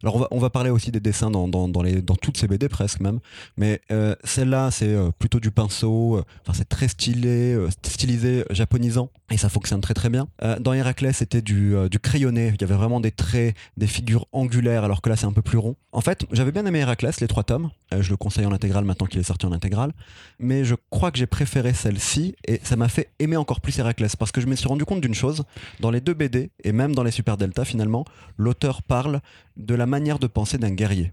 [0.02, 2.36] Alors on va, on va parler aussi des dessins dans, dans, dans les, dans toutes
[2.36, 3.18] ces BD presque même.
[3.56, 6.22] Mais euh, celle-là, c'est plutôt du pinceau.
[6.42, 9.08] Enfin, c'est très stylé, stylisé, japonisant.
[9.30, 10.26] Et ça fonctionne très très bien.
[10.60, 12.52] Dans Héraclès, c'était du, du crayonné.
[12.54, 15.40] Il y avait vraiment des traits, des figures angulaires, alors que là, c'est un peu
[15.42, 15.76] plus rond.
[15.92, 17.70] En fait, j'avais bien aimé Héraclès, les trois tomes.
[17.96, 19.92] Je le conseille en intégrale maintenant qu'il est sorti en intégrale.
[20.38, 22.34] Mais je crois que j'ai préféré celle-ci.
[22.46, 24.16] Et ça m'a fait aimer encore plus Héraclès.
[24.16, 25.44] Parce que je me suis rendu compte d'une chose.
[25.80, 28.04] Dans les deux BD, et même dans les Super Delta, finalement,
[28.36, 29.20] l'auteur parle
[29.56, 31.12] de la manière de penser d'un guerrier.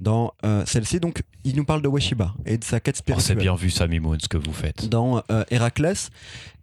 [0.00, 3.12] Dans euh, celle-ci, donc, il nous parle de Ueshiba et de sa quête Oh, c'est
[3.20, 3.38] spirituelle.
[3.38, 4.88] bien vu, Sammy Moon, ce que vous faites.
[4.88, 6.10] Dans euh, Héraclès,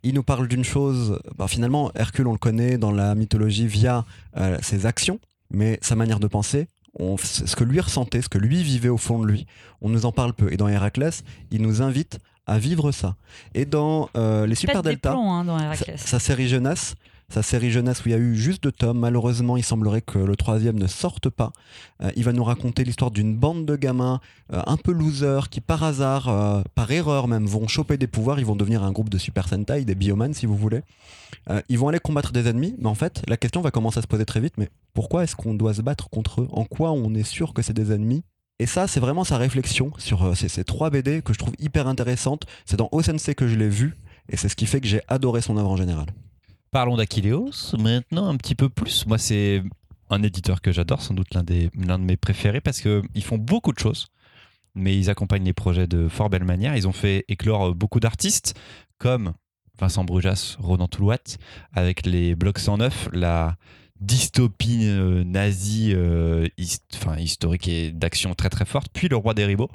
[0.03, 1.17] il nous parle d'une chose.
[1.37, 4.05] bah, finalement, Hercule, on le connaît dans la mythologie via
[4.37, 6.67] euh, ses actions, mais sa manière de penser,
[6.99, 9.47] on- ce que lui ressentait, ce que lui vivait au fond de lui,
[9.79, 10.51] on nous en parle peu.
[10.51, 13.15] Et dans Héraclès, il nous invite à vivre ça.
[13.53, 16.95] Et dans euh, les Super Delta, plombs hein, dans sa, sa série jeunesse,
[17.29, 18.99] sa série jeunesse où il y a eu juste deux tomes.
[18.99, 21.53] Malheureusement, il semblerait que le troisième ne sorte pas.
[22.03, 24.19] Euh, il va nous raconter l'histoire d'une bande de gamins
[24.51, 28.39] euh, un peu losers qui, par hasard, par erreur même, vont choper des pouvoirs.
[28.39, 30.81] Ils vont devenir un groupe de Super Sentai, des Bioman si vous voulez.
[31.69, 34.07] Ils vont aller combattre des ennemis, mais en fait, la question va commencer à se
[34.07, 34.55] poser très vite.
[34.57, 36.47] Mais pourquoi est-ce qu'on doit se battre contre eux?
[36.51, 38.23] En quoi on est sûr que c'est des ennemis?
[38.61, 41.87] Et ça, c'est vraiment sa réflexion sur euh, ces, trois BD que je trouve hyper
[41.87, 42.45] intéressantes.
[42.65, 43.97] C'est dans Osensei que je l'ai vu,
[44.29, 46.05] et c'est ce qui fait que j'ai adoré son œuvre en général.
[46.69, 49.07] Parlons d'Aquileos maintenant un petit peu plus.
[49.07, 49.63] Moi, c'est
[50.11, 53.73] un éditeur que j'adore, sans doute l'un de mes préférés parce que ils font beaucoup
[53.73, 54.09] de choses,
[54.75, 56.77] mais ils accompagnent les projets de fort belle manière.
[56.77, 58.53] Ils ont fait éclore euh, beaucoup d'artistes
[58.99, 59.33] comme
[59.79, 61.17] Vincent Brujas, Ronan Toulouat,
[61.73, 63.57] avec les blocs 109, la
[64.01, 66.47] dystopie euh, nazie euh,
[67.19, 69.69] historique et d'action très très forte, puis Le Roi des Ribauds,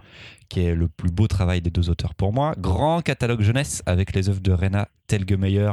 [0.49, 2.55] qui est le plus beau travail des deux auteurs pour moi.
[2.59, 5.73] Grand catalogue jeunesse avec les œuvres de Rena Telgemeier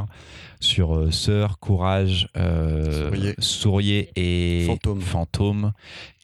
[0.60, 3.34] sur euh, Sœur, Courage, euh, Sourier.
[3.38, 5.00] Sourier et Fantôme.
[5.00, 5.72] Fantôme,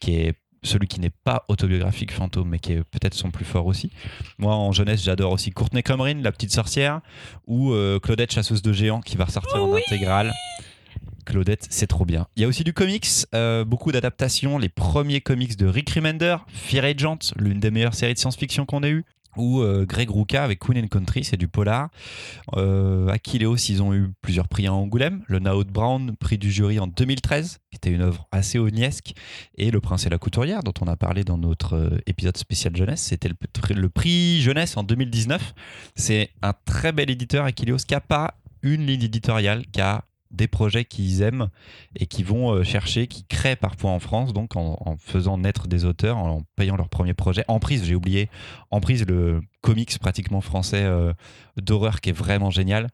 [0.01, 3.66] qui est celui qui n'est pas autobiographique Fantôme, mais qui est peut-être son plus fort
[3.66, 3.90] aussi.
[4.38, 7.01] Moi, en jeunesse, j'adore aussi Courtney Comrin, La Petite Sorcière,
[7.47, 9.81] ou euh, Claudette, Chasseuse de Géants, qui va ressortir en Oui.
[9.87, 10.33] intégrale.
[11.31, 12.27] Claudette, c'est trop bien.
[12.37, 14.59] Il y a aussi du comics, euh, beaucoup d'adaptations.
[14.59, 18.83] Les premiers comics de Rick Remender, Fear Agent, l'une des meilleures séries de science-fiction qu'on
[18.83, 19.05] ait eu.
[19.37, 21.90] Ou euh, Greg Rucka avec Queen and Country, c'est du polar.
[22.57, 25.23] Euh, ils ont eu plusieurs prix à Angoulême.
[25.29, 29.12] Le Naout Brown, prix du jury en 2013, qui était une œuvre assez ovniesque.
[29.57, 32.77] Et Le Prince et la Couturière, dont on a parlé dans notre euh, épisode spécial
[32.77, 35.55] jeunesse, c'était le, prix jeunesse en 2019.
[35.95, 40.49] C'est un très bel éditeur, Aquileos, qui n'a pas une ligne éditoriale, qui a des
[40.49, 41.49] projets qu'ils aiment
[41.97, 45.85] et qui vont euh, chercher, qui créent parfois en France, donc en, faisant naître des
[45.85, 47.45] auteurs, en payant leur premier projet.
[47.49, 48.29] Emprise, j'ai oublié,
[48.71, 51.12] Emprise, le comics pratiquement français euh,
[51.57, 52.88] d'horreur qui est vraiment génial,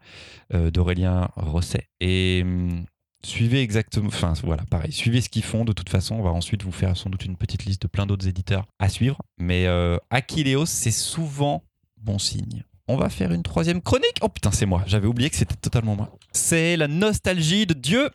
[0.55, 1.88] euh, d'Aurélien Rosset.
[2.01, 2.85] Et hum,
[3.25, 5.64] suivez exactement, enfin voilà, pareil, suivez ce qu'ils font.
[5.64, 8.07] De toute façon, on va ensuite vous faire sans doute une petite liste de plein
[8.07, 9.20] d'autres éditeurs à suivre.
[9.38, 9.66] Mais
[10.11, 11.62] Aquileos, c'est souvent
[11.99, 12.64] bon signe.
[12.88, 14.18] On va faire une troisième chronique.
[14.20, 14.83] Oh putain, c'est moi.
[14.87, 16.16] J'avais oublié que c'était totalement moi.
[16.33, 18.11] C'est la nostalgie de Dieu.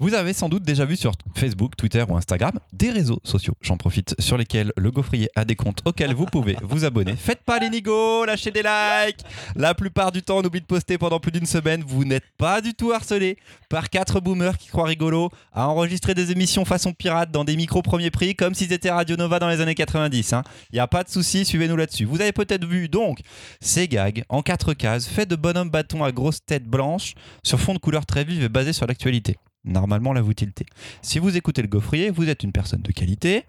[0.00, 3.54] Vous avez sans doute déjà vu sur Facebook, Twitter ou Instagram des réseaux sociaux.
[3.60, 7.16] J'en profite sur lesquels le gaufrier a des comptes auxquels vous pouvez vous abonner.
[7.18, 9.24] Faites pas les nigos, lâchez des likes.
[9.56, 11.82] La plupart du temps, on oublie de poster pendant plus d'une semaine.
[11.84, 16.30] Vous n'êtes pas du tout harcelé par quatre boomers qui croient rigolo à enregistrer des
[16.30, 19.60] émissions façon pirate dans des micros premier prix comme s'ils étaient Radio Nova dans les
[19.60, 20.32] années 90.
[20.70, 22.04] Il n'y a pas de souci, suivez-nous là-dessus.
[22.04, 23.18] Vous avez peut-être vu donc
[23.60, 27.74] ces gags en quatre cases faits de bonhommes bâtons à grosse tête blanche sur fond
[27.74, 29.38] de couleur très vive et basé sur l'actualité.
[29.68, 30.66] Normalement, la tiltez.
[31.02, 33.44] Si vous écoutez le gaufrier, vous êtes une personne de qualité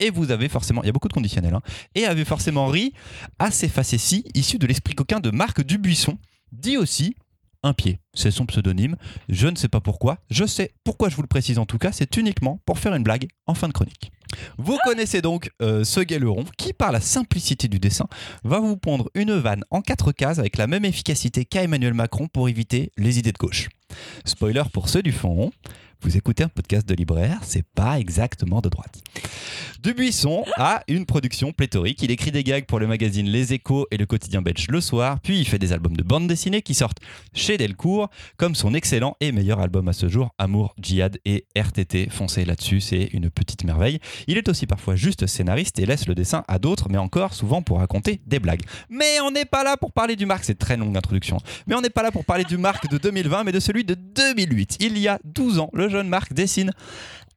[0.00, 1.62] et vous avez forcément, il y a beaucoup de conditionnels, hein,
[1.94, 2.92] et avez forcément ri
[3.38, 6.18] à ces facéties issues de l'esprit coquin de Marc Dubuisson,
[6.52, 7.14] dit aussi
[7.62, 8.00] un pied.
[8.14, 8.96] C'est son pseudonyme.
[9.28, 10.18] Je ne sais pas pourquoi.
[10.30, 11.92] Je sais pourquoi je vous le précise en tout cas.
[11.92, 14.10] C'est uniquement pour faire une blague en fin de chronique.
[14.58, 18.06] Vous connaissez donc euh, ce gaileron qui, par la simplicité du dessin,
[18.44, 22.28] va vous pondre une vanne en quatre cases avec la même efficacité qu'a Emmanuel Macron
[22.28, 23.68] pour éviter les idées de gauche.
[24.24, 25.50] Spoiler pour ceux du fond
[26.02, 29.02] vous écoutez un podcast de libraire, c'est pas exactement de droite.
[29.82, 32.02] Dubuisson a une production pléthorique.
[32.02, 35.20] Il écrit des gags pour le magazine Les Échos et le quotidien belge Le Soir,
[35.20, 37.00] puis il fait des albums de bande dessinée qui sortent
[37.34, 42.08] chez Delcourt, comme son excellent et meilleur album à ce jour, Amour, Djihad et RTT.
[42.10, 43.98] Foncez là-dessus, c'est une petite merveille.
[44.26, 47.60] Il est aussi parfois juste scénariste et laisse le dessin à d'autres, mais encore souvent
[47.60, 48.62] pour raconter des blagues.
[48.88, 51.38] Mais on n'est pas là pour parler du Marc, c'est très longue introduction.
[51.66, 53.94] Mais on n'est pas là pour parler du Marc de 2020, mais de celui de
[53.94, 54.78] 2008.
[54.80, 56.72] Il y a 12 ans, le jeune Marc dessine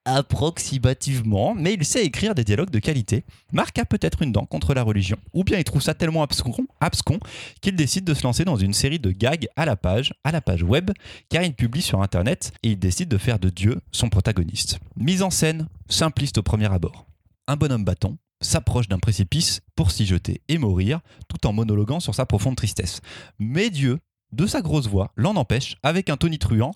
[0.05, 3.23] approximativement, mais il sait écrire des dialogues de qualité.
[3.51, 6.53] Marc a peut-être une dent contre la religion, ou bien il trouve ça tellement abscon,
[6.81, 7.19] abscon
[7.61, 10.41] qu'il décide de se lancer dans une série de gags à la page, à la
[10.41, 10.91] page web,
[11.29, 14.79] car il publie sur internet et il décide de faire de Dieu son protagoniste.
[14.97, 17.05] Mise en scène, simpliste au premier abord.
[17.47, 22.13] Un bonhomme bâton s'approche d'un précipice pour s'y jeter et mourir, tout en monologuant sur
[22.13, 22.99] sa profonde tristesse.
[23.39, 23.99] Mais Dieu,
[24.33, 26.73] de sa grosse voix, l'en empêche avec un tonitruant.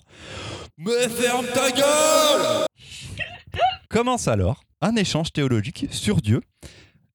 [0.78, 2.66] Mais ferme ta gueule
[3.90, 6.42] Commence alors un échange théologique sur Dieu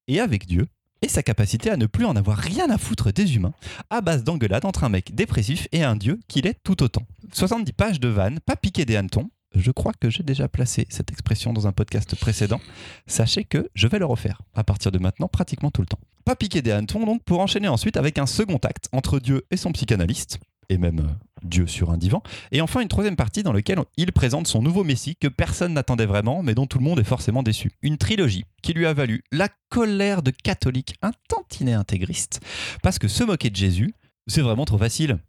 [0.07, 0.67] et avec Dieu
[1.01, 3.53] et sa capacité à ne plus en avoir rien à foutre des humains
[3.89, 7.03] à base d'engueulades entre un mec dépressif et un dieu qu'il est tout autant.
[7.33, 9.29] 70 pages de vannes, pas piqué des hannetons.
[9.55, 12.59] Je crois que j'ai déjà placé cette expression dans un podcast précédent.
[13.07, 15.99] Sachez que je vais le refaire à partir de maintenant pratiquement tout le temps.
[16.25, 19.57] Pas piqué des hannetons donc pour enchaîner ensuite avec un second acte entre Dieu et
[19.57, 20.39] son psychanalyste
[20.69, 21.13] et même euh,
[21.43, 22.23] Dieu sur un divan.
[22.51, 26.05] Et enfin, une troisième partie dans laquelle il présente son nouveau Messie que personne n'attendait
[26.05, 27.71] vraiment, mais dont tout le monde est forcément déçu.
[27.81, 32.39] Une trilogie qui lui a valu la colère de catholiques un tantinet intégristes,
[32.81, 33.93] parce que se moquer de Jésus,
[34.27, 35.19] c'est vraiment trop facile.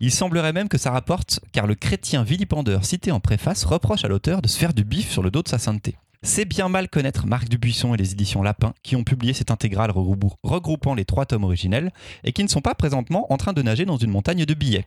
[0.00, 4.08] Il semblerait même que ça rapporte, car le chrétien vilipendeur cité en préface reproche à
[4.08, 5.96] l'auteur de se faire du bif sur le dos de sa sainteté.
[6.24, 9.90] C'est bien mal connaître Marc Dubuisson et les éditions Lapin qui ont publié cette intégrale
[9.90, 13.60] regrou- regroupant les trois tomes originels et qui ne sont pas présentement en train de
[13.60, 14.86] nager dans une montagne de billets.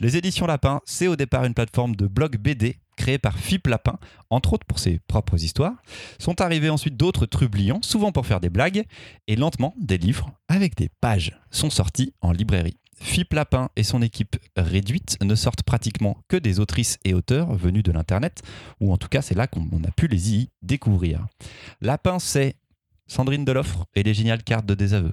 [0.00, 3.98] Les éditions Lapin, c'est au départ une plateforme de blog BD créée par Philippe Lapin,
[4.30, 5.74] entre autres pour ses propres histoires.
[6.18, 8.84] Sont arrivés ensuite d'autres trublions, souvent pour faire des blagues,
[9.28, 12.78] et lentement, des livres avec des pages sont sortis en librairie.
[13.00, 17.82] Philippe Lapin et son équipe réduite ne sortent pratiquement que des autrices et auteurs venus
[17.82, 18.42] de l'Internet,
[18.80, 21.26] ou en tout cas c'est là qu'on on a pu les y découvrir.
[21.80, 22.56] Lapin, c'est
[23.06, 25.12] Sandrine Deloffre et les géniales cartes de désaveu.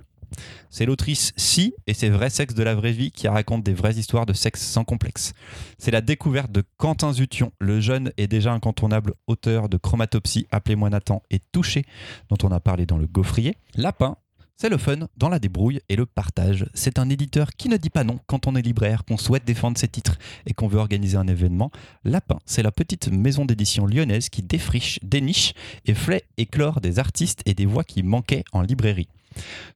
[0.69, 3.95] C'est l'autrice Si et ses vrais sexes de la vraie vie qui raconte des vraies
[3.95, 5.33] histoires de sexe sans complexe.
[5.77, 10.89] C'est la découverte de Quentin Zution, le jeune et déjà incontournable auteur de Chromatopsie, Appelez-moi
[10.89, 11.83] Nathan et Touché,
[12.29, 13.57] dont on a parlé dans le Gaufrier.
[13.75, 14.15] Lapin,
[14.61, 16.67] c'est le fun dans la débrouille et le partage.
[16.75, 19.75] C'est un éditeur qui ne dit pas non quand on est libraire, qu'on souhaite défendre
[19.75, 21.71] ses titres et qu'on veut organiser un événement.
[22.03, 25.55] Lapin, c'est la petite maison d'édition lyonnaise qui défriche, déniche
[25.87, 29.07] et fait éclore des artistes et des voix qui manquaient en librairie.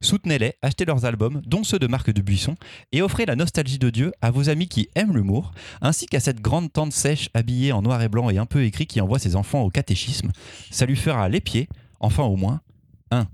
[0.02, 2.56] Soutenez-les, achetez leurs albums, dont ceux de Marc Dubuisson,
[2.91, 6.41] et offrez la nostalgie de Dieu à vos amis qui aiment l'humour, ainsi qu'à cette
[6.41, 9.36] grande tante sèche habillée en noir et blanc et un peu écrit qui envoie ses
[9.36, 10.32] enfants au catéchisme.
[10.69, 11.69] Ça lui fera les pieds,
[12.00, 12.62] enfin au moins
[13.10, 13.26] un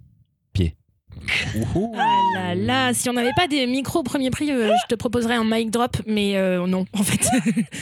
[1.26, 1.62] pied.
[1.98, 4.96] Ah là là, si on n'avait pas des micros au premier prix, euh, je te
[4.96, 7.22] proposerais un mic drop, mais euh, non, en fait.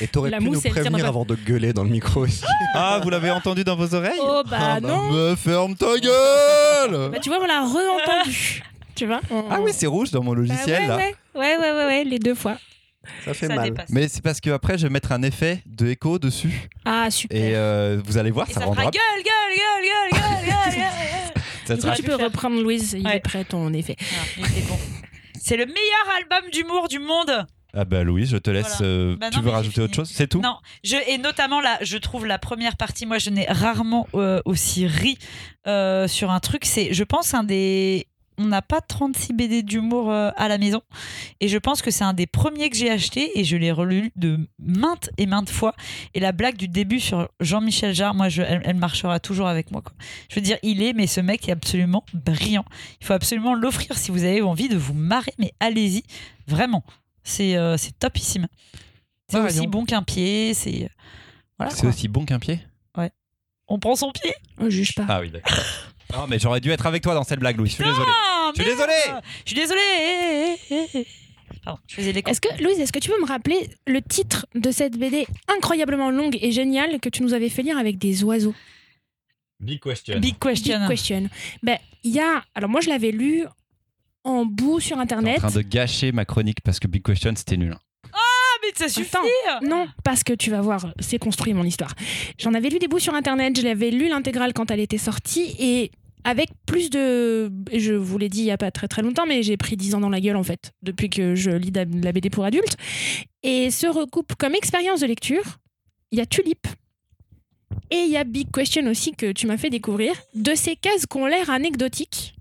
[0.02, 2.44] Et t'aurais La pu nous prévenir avant de gueuler dans le micro aussi.
[2.76, 4.88] Ah, vous l'avez entendu dans vos oreilles oh bah Ah bah.
[4.88, 5.12] non.
[5.12, 8.62] Me ferme ta gueule Bah tu vois, on l'a re-entendu.
[8.96, 10.98] tu vois on- Ah oui, c'est rouge dans mon Bah logiciel ouais, là.
[10.98, 12.58] ouais, ouais, ouais, ouais, ouais, les deux fois.
[13.26, 13.70] Ça fait Ça mal.
[13.72, 13.90] dépasse.
[13.90, 17.36] Mais c'est parce que après je vais mettre un effet de écho dessus Ah super.
[17.38, 18.84] et euh, vous allez voir, Et ça, ça rendra.
[18.84, 21.29] gueule, gueule, gueule, gueule, gueule, gueule, gueule.
[21.78, 22.26] Tu peux faire.
[22.28, 23.18] reprendre Louise, il Ouais.
[23.18, 23.96] est prêt ton effet.
[24.00, 24.44] Ah.
[25.42, 27.46] C'est le meilleur album d'humour du monde.
[27.74, 28.78] Ah bah Louise, je te laisse.
[28.80, 28.92] Voilà.
[28.92, 30.10] euh, Bah tu veux rajouter autre chose?
[30.12, 30.42] C'est tout?
[30.42, 34.42] Non, je, et notamment là, je trouve la première partie, moi je n'ai rarement euh,
[34.46, 35.20] aussi ri
[35.68, 36.66] euh, sur un truc.
[36.66, 38.08] C'est, je pense, un des.
[38.42, 40.82] On n'a pas 36 BD d'humour euh, à la maison.
[41.42, 44.12] Et je pense que c'est un des premiers que j'ai acheté et je l'ai relu
[44.16, 45.76] de maintes et maintes fois.
[46.14, 49.72] Et la blague du début sur Jean-Michel Jarre, moi, je, elle, elle marchera toujours avec
[49.72, 49.82] moi.
[49.82, 49.92] quoi.
[50.30, 52.66] Je veux dire, il est, mais ce mec est absolument brillant.
[53.02, 56.04] Il faut absolument l'offrir si vous avez envie de vous marrer, mais allez-y,
[56.48, 56.84] vraiment.
[57.24, 58.48] C'est euh, topissime.
[59.28, 59.70] C'est Ouais, aussi raison.
[59.70, 60.54] bon qu'un pied.
[60.54, 60.90] C'est
[61.58, 61.72] voilà.
[61.74, 61.90] C'est quoi.
[61.90, 62.60] aussi bon qu'un pied?
[63.72, 64.34] On prend son pied?
[64.58, 65.06] On juge pas.
[65.08, 65.54] Ah oui, d'accord.
[66.14, 67.72] Non, mais j'aurais dû être avec toi dans cette blague, Louise.
[67.72, 68.12] Je suis désolé.
[68.56, 68.94] Je suis désolé.
[69.46, 71.06] Je suis désolé.
[71.64, 74.46] Pardon, je faisais les Est-ce que, Louise, est-ce que tu peux me rappeler le titre
[74.56, 78.24] de cette BD incroyablement longue et géniale que tu nous avais fait lire avec des
[78.24, 78.56] oiseaux?
[79.60, 80.20] Big question.
[80.20, 80.80] Big question.
[80.80, 81.30] Big Question.
[81.64, 82.44] Ben, il y a.
[82.56, 83.44] Alors, moi, je l'avais lu
[84.24, 85.38] en bout sur T'es en Internet.
[85.38, 87.76] train de gâcher ma chronique parce que Big Question c'était nul.
[88.14, 88.18] Ah
[88.62, 89.10] mais ça suffit
[89.48, 89.66] Attends.
[89.68, 91.94] Non, parce que tu vas voir, c'est construit mon histoire.
[92.38, 95.56] J'en avais lu des bouts sur internet, je l'avais lu l'intégrale quand elle était sortie
[95.60, 95.92] et
[96.24, 97.52] avec plus de.
[97.74, 99.96] Je vous l'ai dit il y a pas très très longtemps, mais j'ai pris 10
[99.96, 102.78] ans dans la gueule en fait, depuis que je lis de la BD pour adultes.
[103.44, 105.60] Et se recoupe comme expérience de lecture,
[106.12, 106.68] il y a Tulip.
[107.92, 111.06] Et il y a Big Question aussi que tu m'as fait découvrir, de ces cases
[111.06, 112.36] qui ont l'air anecdotiques,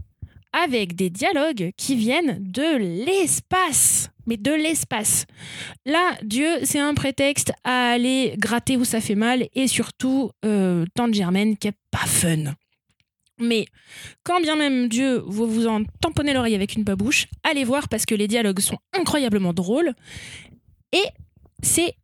[0.52, 4.10] avec des dialogues qui viennent de l'espace.
[4.26, 5.24] Mais de l'espace.
[5.86, 10.84] Là, Dieu, c'est un prétexte à aller gratter où ça fait mal et surtout, euh,
[10.94, 12.52] Tante Germaine qui est pas fun.
[13.38, 13.66] Mais
[14.24, 18.04] quand bien même Dieu, vous vous en tamponnez l'oreille avec une babouche, allez voir parce
[18.06, 19.92] que les dialogues sont incroyablement drôles.
[20.92, 21.04] Et
[21.62, 21.94] c'est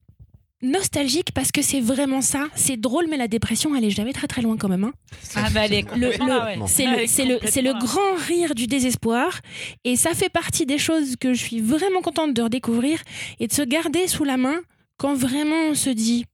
[0.63, 2.47] nostalgique parce que c'est vraiment ça.
[2.55, 4.85] C'est drôle, mais la dépression, elle est jamais très très loin quand même.
[4.85, 4.93] hein.
[5.35, 6.13] Ah bah elle est Le-
[6.45, 6.57] ouais.
[6.67, 9.41] C'est le, c'est le, c'est grand rire du désespoir.
[9.85, 13.03] Et ça fait partie des choses que je suis vraiment contente de redécouvrir
[13.41, 14.61] et de se garder sous la main
[14.97, 16.25] quand vraiment on se dit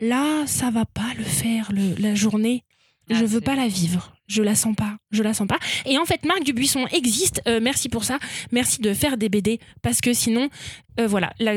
[0.00, 2.64] là, ça va pas le faire le- la journée.
[3.10, 4.14] Ah, je veux pas la vivre.
[4.26, 4.96] Je la sens pas.
[5.10, 5.58] Je la sens pas.
[5.86, 7.42] Et en fait, Marc Dubuisson existe.
[7.48, 8.18] Euh, merci pour ça.
[8.52, 10.48] Merci de faire des BD parce que sinon,
[10.98, 11.32] euh, voilà.
[11.38, 11.56] Là,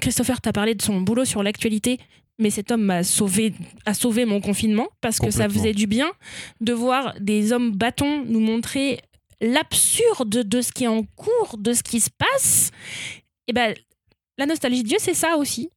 [0.00, 1.98] Christopher t'a parlé de son boulot sur l'actualité.
[2.38, 3.52] Mais cet homme m'a sauvé,
[3.84, 6.10] a sauvé mon confinement parce que ça faisait du bien
[6.60, 9.00] de voir des hommes bâtons nous montrer
[9.40, 12.70] l'absurde de ce qui est en cours, de ce qui se passe.
[13.48, 13.74] Et ben,
[14.38, 15.70] la nostalgie de Dieu, c'est ça aussi.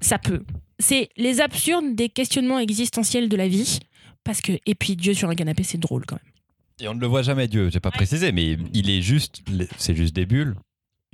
[0.00, 0.42] Ça peut.
[0.78, 3.80] C'est les absurdes des questionnements existentiels de la vie.
[4.28, 6.32] Parce que, et puis Dieu sur un canapé, c'est drôle quand même.
[6.80, 9.40] Et on ne le voit jamais, Dieu, j'ai pas précisé, mais il est juste,
[9.78, 10.54] c'est juste des bulles.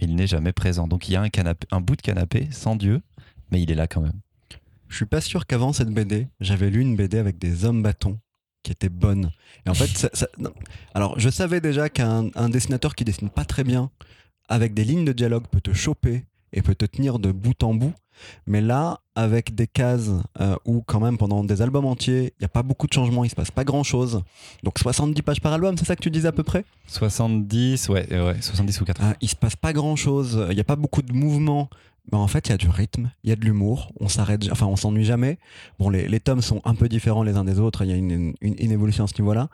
[0.01, 0.89] Il n'est jamais présent.
[0.89, 3.03] Donc il y a un, canapé, un bout de canapé sans Dieu,
[3.53, 4.19] mais il est là quand même.
[4.89, 8.19] Je suis pas sûr qu'avant cette BD, j'avais lu une BD avec des hommes bâtons
[8.65, 9.31] qui était bonne.
[9.65, 10.53] Et en fait, ça- ça- non.
[10.93, 13.93] alors je savais déjà qu'un un dessinateur qui dessine pas très bien,
[14.49, 17.75] avec des lignes de dialogue, peut te choper et peut te tenir de bout en
[17.75, 17.95] bout.
[18.47, 22.47] Mais là, avec des cases euh, où quand même pendant des albums entiers, il n'y
[22.47, 24.23] a pas beaucoup de changements, il se passe pas grand chose.
[24.63, 26.65] Donc 70 pages par album, c'est ça que tu disais à peu près?
[26.89, 29.11] 70, ouais, euh, ouais 70 ou 80.
[29.13, 31.69] Ah, Il se passe pas grand chose, il n'y a pas beaucoup de mouvements.
[32.13, 34.47] Mais en fait, il y a du rythme, il y a de l'humour, on s'arrête,
[34.53, 35.39] enfin on s'ennuie jamais.
[35.79, 37.97] Bon, les, les tomes sont un peu différents les uns des autres, il y a
[37.97, 39.49] une, une- une évolution à ce niveau-là.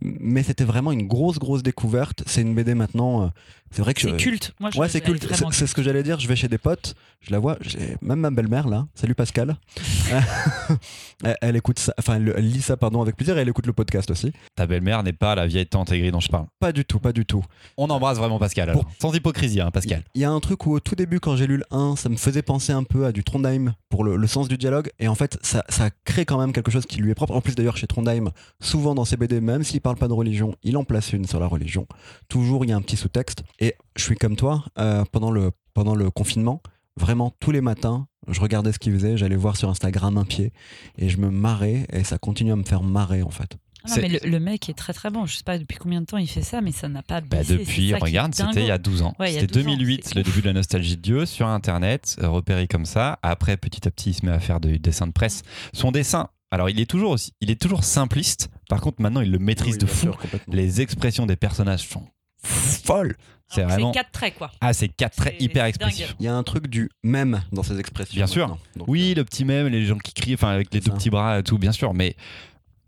[0.00, 2.22] Mais c'était vraiment une grosse, grosse découverte.
[2.24, 3.28] C'est une BD maintenant, euh,
[3.70, 4.52] c'est vrai que je- C'est culte.
[4.60, 5.26] Moi, je Ouais, c'est culte.
[5.52, 6.18] C'est ce que j'allais dire.
[6.20, 8.86] Je vais chez des potes, je la vois, j'ai- même ma belle-mère là.
[8.94, 9.56] Salut Pascal.
[11.24, 13.66] elle, elle écoute ça, enfin elle, elle lit ça pardon avec plaisir et elle écoute
[13.66, 14.32] le podcast aussi.
[14.56, 16.46] Ta belle-mère n'est pas la vieille tante aigrie dont je parle.
[16.58, 17.42] Pas du tout, pas du tout.
[17.76, 18.70] On embrasse vraiment Pascal.
[18.70, 18.84] alors.
[19.00, 20.02] Sans hypocrisie, hein, Pascal.
[20.14, 22.08] Il y a un truc où au tout début quand j'ai lu le 1, ça
[22.08, 25.08] me faisait penser un peu à du Trondheim pour le, le sens du dialogue et
[25.08, 27.34] en fait ça, ça crée quand même quelque chose qui lui est propre.
[27.34, 28.30] En plus d'ailleurs chez Trondheim,
[28.60, 31.40] souvent dans ses BD, même s'il parle pas de religion, il en place une sur
[31.40, 31.86] la religion.
[32.28, 35.52] Toujours il y a un petit sous-texte et je suis comme toi euh, pendant le
[35.74, 36.62] pendant le confinement.
[36.96, 40.52] Vraiment, tous les matins, je regardais ce qu'il faisait, j'allais voir sur Instagram un pied
[40.98, 43.56] et je me marrais et ça continue à me faire marrer en fait.
[43.84, 45.24] Ah non, mais le, le mec est très très bon.
[45.24, 47.38] Je sais pas depuis combien de temps il fait ça, mais ça n'a pas Bah,
[47.38, 47.56] baissé.
[47.56, 49.14] depuis, qui est regarde, c'était il y a 12 ans.
[49.18, 52.16] Ouais, c'était 12 ans, 2008, c'est le début de la nostalgie de Dieu, sur Internet,
[52.20, 53.18] repéré comme ça.
[53.22, 55.40] Après, petit à petit, il se met à faire du dessin de presse.
[55.72, 58.50] Son dessin, alors il est toujours aussi, il est toujours simpliste.
[58.68, 60.00] Par contre, maintenant, il le maîtrise Oui, de fou.
[60.08, 60.18] sûr.
[60.48, 62.04] Les expressions des personnages sont
[62.42, 63.16] folles.
[63.52, 63.92] C'est vraiment.
[63.92, 64.50] C'est quatre traits, quoi.
[64.60, 66.14] Ah, c'est quatre traits hyper expressifs.
[66.20, 68.14] Il y a un truc du même dans ses expressions.
[68.16, 68.56] Bien sûr.
[68.76, 70.96] Donc, Oui, le petit même, les gens qui crient, enfin avec les deux ça.
[70.96, 72.14] petits bras et tout, bien sûr, mais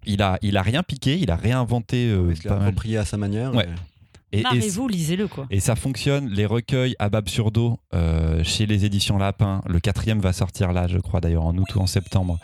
[0.07, 3.55] il a, il a rien piqué, il a réinventé euh, il approprié à sa manière.
[3.55, 3.64] Ouais.
[3.64, 3.91] et-
[4.40, 5.46] Marrez-vous, lisez-le, quoi.
[5.50, 6.28] et ça fonctionne.
[6.28, 10.72] Les recueils à Bab sur dos euh, chez les éditions Lapin, le quatrième va sortir
[10.72, 12.38] là, je crois d'ailleurs en août ou en septembre,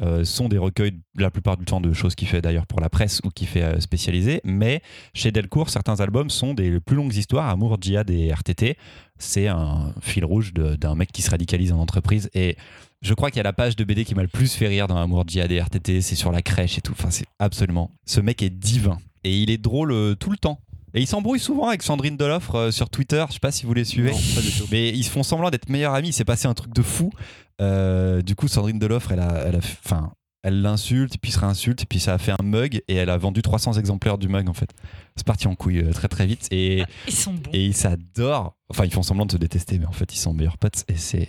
[0.00, 2.88] euh, sont des recueils la plupart du temps de choses qu'il fait d'ailleurs pour la
[2.88, 4.40] presse ou qu'il fait euh, spécialisé.
[4.44, 4.82] Mais
[5.14, 8.76] chez Delcourt, certains albums sont des plus longues histoires, Amour, Djihad et RTT.
[9.18, 12.56] C'est un fil rouge d'un mec qui se radicalise en entreprise et
[13.02, 14.86] je crois qu'il y a la page de BD qui m'a le plus fait rire
[14.86, 16.92] dans Amour, Djihad et RTT, c'est sur la crèche et tout.
[16.92, 17.90] Enfin, c'est absolument.
[18.06, 20.60] Ce mec est divin et il est drôle euh, tout le temps.
[20.94, 23.24] Et il s'embrouille souvent avec Sandrine Deloffre euh, sur Twitter.
[23.28, 24.10] Je sais pas si vous les suivez.
[24.10, 24.66] Non, pas du tout.
[24.70, 26.08] Mais ils se font semblant d'être meilleurs amis.
[26.08, 27.10] Il s'est passé un truc de fou.
[27.60, 31.84] Euh, du coup, Sandrine Deloffre, elle a, elle a, enfin, elle l'insulte, puis se réinsulte,
[31.88, 34.54] puis ça a fait un mug, et elle a vendu 300 exemplaires du mug en
[34.54, 34.70] fait.
[35.14, 37.50] C'est parti en couille euh, très très vite, et, Ils sont bons.
[37.52, 38.56] et ils s'adorent.
[38.68, 40.96] Enfin, ils font semblant de se détester, mais en fait, ils sont meilleurs potes, et
[40.96, 41.28] c'est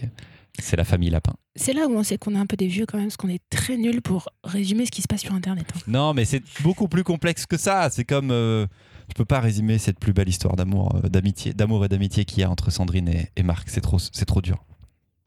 [0.60, 1.34] c'est la famille Lapin.
[1.56, 3.30] C'est là où on sait qu'on est un peu des vieux quand même, parce qu'on
[3.30, 5.66] est très nuls pour résumer ce qui se passe sur Internet.
[5.76, 5.80] hein.
[5.88, 7.90] Non, mais c'est beaucoup plus complexe que ça.
[7.92, 8.68] C'est comme euh,
[9.10, 12.40] je peux pas résumer cette plus belle histoire d'amour, euh, d'amitié, d'amour et d'amitié qu'il
[12.40, 13.70] y a entre Sandrine et, et Marc.
[13.70, 14.64] C'est trop, c'est trop dur.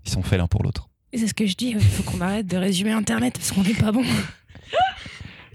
[0.05, 0.89] Ils sont faits l'un pour l'autre.
[1.13, 3.63] Et c'est ce que je dis, il faut qu'on arrête de résumer Internet, parce qu'on
[3.63, 4.05] n'est pas bon.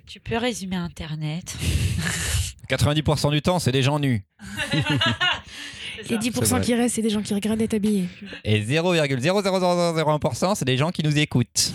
[0.08, 1.56] Tu peux résumer Internet.
[2.70, 4.26] 90% du temps, c'est des gens nus.
[6.10, 6.62] Les 10% vrai.
[6.62, 8.10] qui restent, c'est des gens qui regardent d'être habillés.
[8.44, 11.74] Et 0,00001%, c'est des gens qui nous écoutent.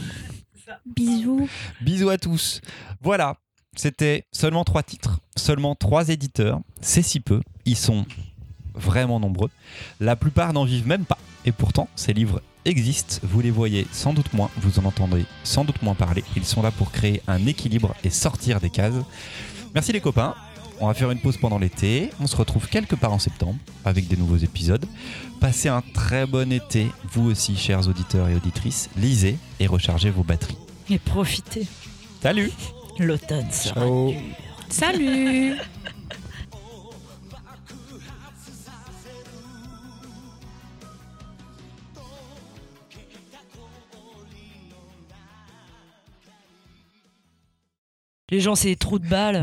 [0.85, 1.49] Bisous.
[1.81, 2.61] Bisous à tous.
[3.01, 3.37] Voilà,
[3.77, 6.61] c'était seulement trois titres, seulement trois éditeurs.
[6.81, 8.07] C'est si peu, ils sont
[8.75, 9.51] vraiment nombreux.
[10.01, 11.19] La plupart n'en vivent même pas.
[11.45, 13.19] Et pourtant, ces livres existent.
[13.23, 16.25] Vous les voyez sans doute moins, vous en entendez sans doute moins parler.
[16.37, 18.95] Ils sont là pour créer un équilibre et sortir des cases.
[19.75, 20.35] Merci les copains.
[20.79, 22.11] On va faire une pause pendant l'été.
[22.21, 24.85] On se retrouve quelque part en septembre avec des nouveaux épisodes.
[25.41, 28.91] Passez un très bon été, vous aussi, chers auditeurs et auditrices.
[28.97, 30.59] Lisez et rechargez vos batteries.
[30.91, 31.67] Et profitez.
[32.23, 32.51] Salut
[32.99, 34.11] L'automne sera Ciao.
[34.11, 34.21] dur.
[34.69, 35.57] Salut
[48.31, 49.35] Les gens, c'est des trous de balles.